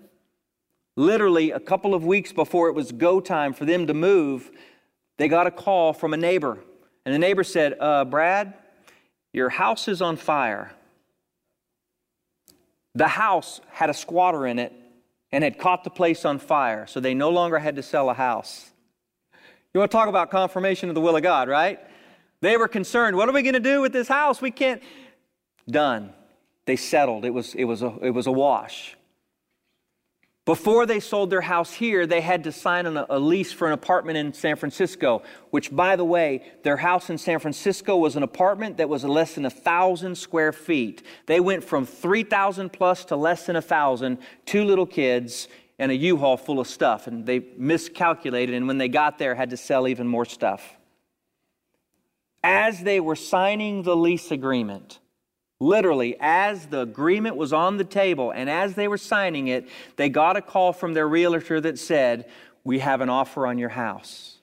Literally, 0.97 1.51
a 1.51 1.61
couple 1.61 1.95
of 1.95 2.05
weeks 2.05 2.33
before 2.33 2.69
it 2.69 2.75
was 2.75 2.93
go 2.93 3.21
time 3.21 3.55
for 3.55 3.65
them 3.65 3.87
to 3.87 3.95
move, 3.95 4.51
they 5.19 5.29
got 5.29 5.47
a 5.47 5.51
call 5.51 5.93
from 5.93 6.15
a 6.15 6.17
neighbor. 6.17 6.59
And 7.05 7.15
the 7.15 7.19
neighbor 7.19 7.45
said, 7.45 7.77
uh, 7.81 8.05
Brad, 8.05 8.55
your 9.33 9.49
house 9.49 9.89
is 9.89 10.03
on 10.03 10.17
fire. 10.17 10.73
The 12.95 13.09
house 13.09 13.61
had 13.71 13.91
a 13.91 13.95
squatter 13.95 14.47
in 14.47 14.59
it 14.59 14.73
and 15.31 15.43
had 15.43 15.59
caught 15.59 15.83
the 15.85 15.91
place 15.91 16.25
on 16.25 16.39
fire, 16.39 16.87
so 16.87 17.01
they 17.01 17.15
no 17.15 17.31
longer 17.31 17.59
had 17.59 17.77
to 17.77 17.83
sell 17.83 18.11
a 18.11 18.15
house. 18.15 18.71
You 19.73 19.81
want 19.81 19.91
to 19.91 19.97
talk 19.97 20.09
about 20.09 20.31
confirmation 20.31 20.91
of 20.91 20.95
the 20.95 21.01
will 21.01 21.17
of 21.17 21.23
God, 21.23 21.49
right? 21.49 21.81
They 22.43 22.57
were 22.57 22.69
concerned, 22.69 23.17
what 23.17 23.29
are 23.29 23.33
we 23.33 23.43
going 23.43 23.55
to 23.55 23.61
do 23.61 23.81
with 23.81 23.93
this 23.93 24.09
house? 24.09 24.43
We 24.43 24.51
can't. 24.51 24.83
Done. 25.71 26.13
They 26.67 26.77
settled. 26.77 27.25
It 27.25 27.31
was, 27.31 27.55
it 27.55 27.65
was, 27.65 27.83
a, 27.83 27.97
it 28.03 28.11
was 28.11 28.27
a 28.27 28.33
wash. 28.33 28.97
Before 30.45 30.87
they 30.87 30.99
sold 30.99 31.31
their 31.31 31.41
house 31.41 31.73
here, 31.73 32.05
they 32.05 32.21
had 32.21 32.43
to 32.45 32.53
sign 32.53 32.87
a, 32.87 33.07
a 33.09 33.19
lease 33.19 33.53
for 33.53 33.69
an 33.69 33.73
apartment 33.73 34.19
in 34.19 34.33
San 34.33 34.57
Francisco, 34.57 35.23
which, 35.51 35.71
by 35.71 35.95
the 35.95 36.05
way, 36.05 36.43
their 36.65 36.79
house 36.79 37.11
in 37.11 37.19
San 37.19 37.39
Francisco 37.39 37.97
was 37.97 38.17
an 38.17 38.25
apartment 38.25 38.79
that 38.79 38.89
was 38.89 39.05
less 39.05 39.37
than 39.37 39.45
a 39.45 39.51
thousand 39.51 40.17
square 40.17 40.53
feet. 40.53 41.05
They 41.27 41.39
went 41.39 41.63
from 41.63 41.87
3,000 41.87 42.73
plus 42.73 43.05
to 43.07 43.17
less 43.17 43.47
than 43.47 43.55
a 43.55 44.19
two 44.45 44.65
little 44.65 44.87
kids, 44.87 45.47
and 45.79 45.91
a 45.93 45.97
U-Haul 45.97 46.37
full 46.37 46.61
of 46.61 46.67
stuff. 46.67 47.07
And 47.07 47.25
they 47.25 47.45
miscalculated, 47.57 48.55
and 48.55 48.67
when 48.67 48.79
they 48.79 48.89
got 48.89 49.19
there, 49.19 49.35
had 49.35 49.51
to 49.51 49.57
sell 49.57 49.87
even 49.87 50.09
more 50.09 50.25
stuff. 50.25 50.77
As 52.43 52.83
they 52.83 52.99
were 52.99 53.17
signing 53.17 53.83
the 53.83 53.97
lease 53.97 54.33
agreement, 54.33 54.99
Literally, 55.63 56.17
as 56.19 56.67
the 56.67 56.81
agreement 56.81 57.37
was 57.37 57.53
on 57.53 57.77
the 57.77 57.85
table 57.85 58.33
and 58.33 58.51
as 58.51 58.75
they 58.75 58.89
were 58.89 58.99
signing 58.99 59.47
it, 59.47 59.69
they 59.95 60.09
got 60.09 60.37
a 60.37 60.43
call 60.43 60.73
from 60.73 60.93
their 60.93 61.07
realtor 61.07 61.61
that 61.61 61.79
said, 61.79 62.29
We 62.65 62.81
have 62.81 63.01
an 63.01 63.09
offer 63.09 63.47
on 63.47 63.59
your 63.59 63.69
house. 63.69 64.39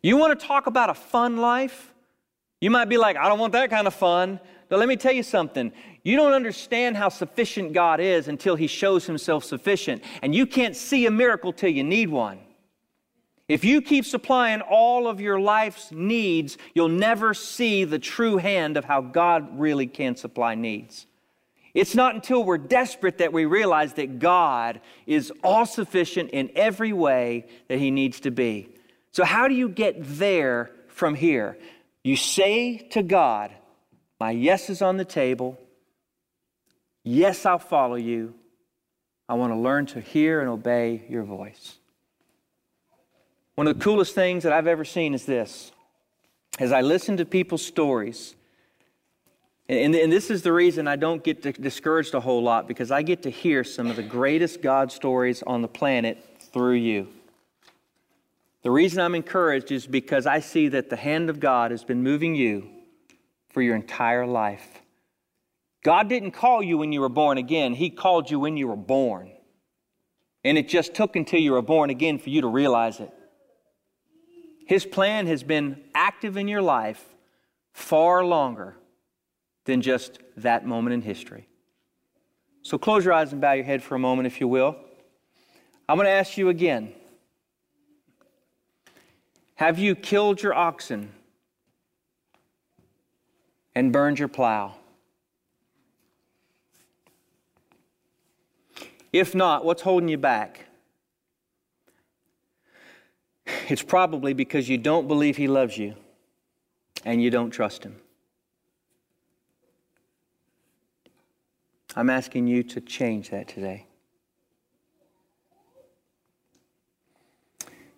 You 0.00 0.16
want 0.16 0.38
to 0.38 0.46
talk 0.46 0.68
about 0.68 0.90
a 0.90 0.94
fun 0.94 1.38
life? 1.38 1.92
You 2.60 2.70
might 2.70 2.84
be 2.84 2.98
like, 2.98 3.16
I 3.16 3.28
don't 3.28 3.40
want 3.40 3.52
that 3.54 3.68
kind 3.68 3.88
of 3.88 3.94
fun. 3.94 4.38
But 4.68 4.78
let 4.78 4.88
me 4.88 4.94
tell 4.94 5.12
you 5.12 5.24
something. 5.24 5.72
You 6.04 6.14
don't 6.14 6.34
understand 6.34 6.96
how 6.96 7.08
sufficient 7.08 7.72
God 7.72 7.98
is 7.98 8.28
until 8.28 8.54
He 8.54 8.68
shows 8.68 9.06
Himself 9.06 9.42
sufficient. 9.42 10.04
And 10.22 10.32
you 10.32 10.46
can't 10.46 10.76
see 10.76 11.06
a 11.06 11.10
miracle 11.10 11.52
till 11.52 11.70
you 11.70 11.82
need 11.82 12.10
one. 12.10 12.38
If 13.50 13.64
you 13.64 13.82
keep 13.82 14.04
supplying 14.04 14.60
all 14.60 15.08
of 15.08 15.20
your 15.20 15.40
life's 15.40 15.90
needs, 15.90 16.56
you'll 16.72 16.88
never 16.88 17.34
see 17.34 17.82
the 17.82 17.98
true 17.98 18.36
hand 18.36 18.76
of 18.76 18.84
how 18.84 19.00
God 19.00 19.58
really 19.58 19.88
can 19.88 20.14
supply 20.14 20.54
needs. 20.54 21.04
It's 21.74 21.96
not 21.96 22.14
until 22.14 22.44
we're 22.44 22.58
desperate 22.58 23.18
that 23.18 23.32
we 23.32 23.46
realize 23.46 23.94
that 23.94 24.20
God 24.20 24.80
is 25.04 25.32
all 25.42 25.66
sufficient 25.66 26.30
in 26.30 26.52
every 26.54 26.92
way 26.92 27.44
that 27.66 27.80
He 27.80 27.90
needs 27.90 28.20
to 28.20 28.30
be. 28.30 28.68
So, 29.10 29.24
how 29.24 29.48
do 29.48 29.54
you 29.54 29.68
get 29.68 29.96
there 29.98 30.70
from 30.86 31.16
here? 31.16 31.58
You 32.04 32.14
say 32.14 32.78
to 32.92 33.02
God, 33.02 33.50
My 34.20 34.30
yes 34.30 34.70
is 34.70 34.80
on 34.80 34.96
the 34.96 35.04
table. 35.04 35.58
Yes, 37.02 37.44
I'll 37.44 37.58
follow 37.58 37.96
you. 37.96 38.32
I 39.28 39.34
want 39.34 39.52
to 39.52 39.58
learn 39.58 39.86
to 39.86 40.00
hear 40.00 40.38
and 40.38 40.48
obey 40.48 41.02
your 41.08 41.24
voice. 41.24 41.79
One 43.60 43.66
of 43.66 43.78
the 43.78 43.84
coolest 43.84 44.14
things 44.14 44.44
that 44.44 44.54
I've 44.54 44.66
ever 44.66 44.86
seen 44.86 45.12
is 45.12 45.26
this. 45.26 45.70
As 46.58 46.72
I 46.72 46.80
listen 46.80 47.18
to 47.18 47.26
people's 47.26 47.62
stories, 47.62 48.34
and, 49.68 49.94
and, 49.94 50.10
this 50.10 50.30
is 50.30 50.40
the 50.40 50.50
reason 50.50 50.88
I 50.88 50.96
don't 50.96 51.22
get 51.22 51.42
discouraged 51.60 52.14
a 52.14 52.20
whole 52.20 52.42
lot 52.42 52.66
because 52.66 52.90
I 52.90 53.02
get 53.02 53.22
to 53.24 53.30
hear 53.30 53.62
some 53.62 53.88
of 53.88 53.96
the 53.96 54.02
greatest 54.02 54.62
God 54.62 54.90
stories 54.90 55.42
on 55.42 55.60
the 55.60 55.68
planet 55.68 56.24
through 56.54 56.76
you. 56.76 57.08
The 58.62 58.70
reason 58.70 58.98
I'm 58.98 59.14
encouraged 59.14 59.70
is 59.70 59.86
because 59.86 60.26
I 60.26 60.40
see 60.40 60.68
that 60.68 60.88
the 60.88 60.96
hand 60.96 61.28
of 61.28 61.38
God 61.38 61.70
has 61.70 61.84
been 61.84 62.02
moving 62.02 62.34
you 62.34 62.66
for 63.50 63.60
your 63.60 63.76
entire 63.76 64.26
life. 64.26 64.80
God 65.84 66.08
didn't 66.08 66.30
call 66.30 66.62
you 66.62 66.78
when 66.78 66.92
you 66.92 67.02
were 67.02 67.10
born 67.10 67.36
again, 67.36 67.74
He 67.74 67.90
called 67.90 68.30
you 68.30 68.40
when 68.40 68.56
you 68.56 68.68
were 68.68 68.74
born. 68.74 69.30
And 70.44 70.56
it 70.56 70.66
just 70.66 70.94
took 70.94 71.14
until 71.14 71.40
you 71.40 71.52
were 71.52 71.60
born 71.60 71.90
again 71.90 72.18
for 72.18 72.30
you 72.30 72.40
to 72.40 72.48
realize 72.48 73.00
it. 73.00 73.12
His 74.70 74.86
plan 74.86 75.26
has 75.26 75.42
been 75.42 75.82
active 75.96 76.36
in 76.36 76.46
your 76.46 76.62
life 76.62 77.04
far 77.72 78.24
longer 78.24 78.76
than 79.64 79.82
just 79.82 80.20
that 80.36 80.64
moment 80.64 80.94
in 80.94 81.02
history. 81.02 81.48
So 82.62 82.78
close 82.78 83.04
your 83.04 83.12
eyes 83.12 83.32
and 83.32 83.40
bow 83.40 83.54
your 83.54 83.64
head 83.64 83.82
for 83.82 83.96
a 83.96 83.98
moment, 83.98 84.28
if 84.28 84.40
you 84.40 84.46
will. 84.46 84.76
I'm 85.88 85.96
going 85.96 86.06
to 86.06 86.12
ask 86.12 86.38
you 86.38 86.50
again 86.50 86.92
Have 89.56 89.80
you 89.80 89.96
killed 89.96 90.40
your 90.40 90.54
oxen 90.54 91.10
and 93.74 93.92
burned 93.92 94.20
your 94.20 94.28
plow? 94.28 94.76
If 99.12 99.34
not, 99.34 99.64
what's 99.64 99.82
holding 99.82 100.08
you 100.08 100.18
back? 100.18 100.69
It's 103.68 103.82
probably 103.82 104.32
because 104.32 104.68
you 104.68 104.78
don't 104.78 105.08
believe 105.08 105.36
He 105.36 105.48
loves 105.48 105.78
you 105.78 105.94
and 107.04 107.22
you 107.22 107.30
don't 107.30 107.50
trust 107.50 107.84
Him. 107.84 107.96
I'm 111.96 112.10
asking 112.10 112.46
you 112.46 112.62
to 112.64 112.80
change 112.80 113.30
that 113.30 113.48
today. 113.48 113.86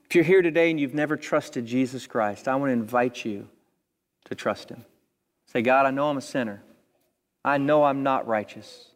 If 0.05 0.15
you're 0.15 0.25
here 0.25 0.43
today 0.43 0.71
and 0.71 0.79
you've 0.79 0.95
never 0.95 1.17
trusted 1.17 1.65
Jesus 1.65 2.07
Christ, 2.07 2.47
I 2.47 2.55
want 2.57 2.69
to 2.69 2.75
invite 2.75 3.25
you 3.25 3.49
to 4.27 4.35
trust 4.35 4.69
Him. 4.69 4.85
Say, 5.47 5.63
God, 5.63 5.87
I 5.87 5.91
know 5.91 6.11
I'm 6.11 6.19
a 6.19 6.23
sinner. 6.23 6.63
I 7.45 7.59
know 7.59 7.85
I'm 7.85 8.03
not 8.03 8.27
righteous. 8.27 8.89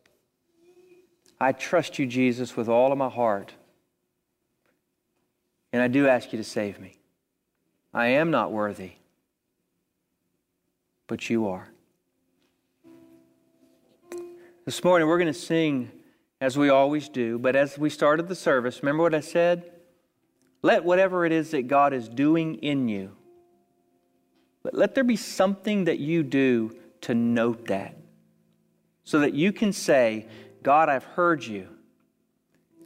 I 1.40 1.52
trust 1.52 1.98
you, 1.98 2.06
Jesus, 2.06 2.56
with 2.56 2.68
all 2.68 2.92
of 2.92 2.98
my 2.98 3.08
heart. 3.08 3.54
And 5.76 5.82
I 5.82 5.88
do 5.88 6.08
ask 6.08 6.32
you 6.32 6.38
to 6.38 6.42
save 6.42 6.80
me. 6.80 6.96
I 7.92 8.06
am 8.06 8.30
not 8.30 8.50
worthy, 8.50 8.92
but 11.06 11.28
you 11.28 11.48
are. 11.48 11.68
This 14.64 14.82
morning 14.82 15.06
we're 15.06 15.18
going 15.18 15.26
to 15.26 15.38
sing 15.38 15.90
as 16.40 16.56
we 16.56 16.70
always 16.70 17.10
do, 17.10 17.38
but 17.38 17.56
as 17.56 17.76
we 17.76 17.90
started 17.90 18.26
the 18.26 18.34
service, 18.34 18.82
remember 18.82 19.02
what 19.02 19.14
I 19.14 19.20
said? 19.20 19.70
Let 20.62 20.82
whatever 20.82 21.26
it 21.26 21.32
is 21.32 21.50
that 21.50 21.68
God 21.68 21.92
is 21.92 22.08
doing 22.08 22.54
in 22.54 22.88
you, 22.88 23.14
let 24.72 24.94
there 24.94 25.04
be 25.04 25.16
something 25.16 25.84
that 25.84 25.98
you 25.98 26.22
do 26.22 26.74
to 27.02 27.14
note 27.14 27.66
that. 27.66 27.98
So 29.04 29.18
that 29.18 29.34
you 29.34 29.52
can 29.52 29.74
say, 29.74 30.26
God, 30.62 30.88
I've 30.88 31.04
heard 31.04 31.44
you, 31.44 31.68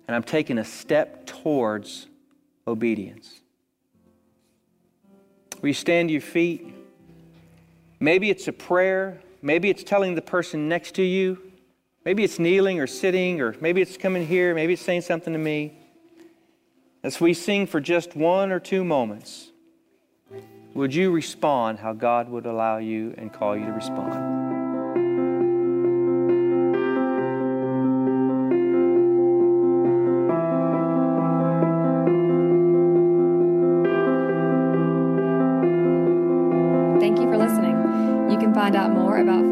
and 0.09 0.16
I'm 0.16 0.24
taking 0.24 0.59
a 0.59 0.64
step 0.64 1.24
towards 1.24 2.09
obedience. 2.66 3.40
Will 5.61 5.68
you 5.68 5.75
stand 5.75 6.09
to 6.09 6.12
your 6.12 6.23
feet? 6.23 6.75
Maybe 7.99 8.31
it's 8.31 8.49
a 8.49 8.53
prayer. 8.53 9.20
Maybe 9.42 9.68
it's 9.70 9.83
telling 9.83 10.14
the 10.14 10.23
person 10.23 10.68
next 10.68 10.94
to 10.94 11.03
you. 11.03 11.38
Maybe 12.05 12.25
it's 12.25 12.38
kneeling 12.38 12.81
or 12.81 12.87
sitting, 12.87 13.40
or 13.40 13.55
maybe 13.61 13.83
it's 13.83 13.96
coming 13.96 14.27
here. 14.27 14.55
Maybe 14.55 14.73
it's 14.73 14.83
saying 14.83 15.03
something 15.03 15.33
to 15.33 15.38
me. 15.38 15.79
As 17.03 17.20
we 17.20 17.35
sing 17.35 17.66
for 17.66 17.81
just 17.81 18.16
one 18.16 18.53
or 18.53 18.61
two 18.61 18.85
moments, 18.85 19.51
would 20.75 20.94
you 20.94 21.11
respond 21.11 21.79
how 21.79 21.92
God 21.92 22.29
would 22.29 22.46
allow 22.46 22.79
you 22.79 23.14
and 23.18 23.33
call 23.33 23.57
you 23.57 23.66
to 23.66 23.73
respond? 23.73 24.39
More 39.11 39.19
about 39.19 39.50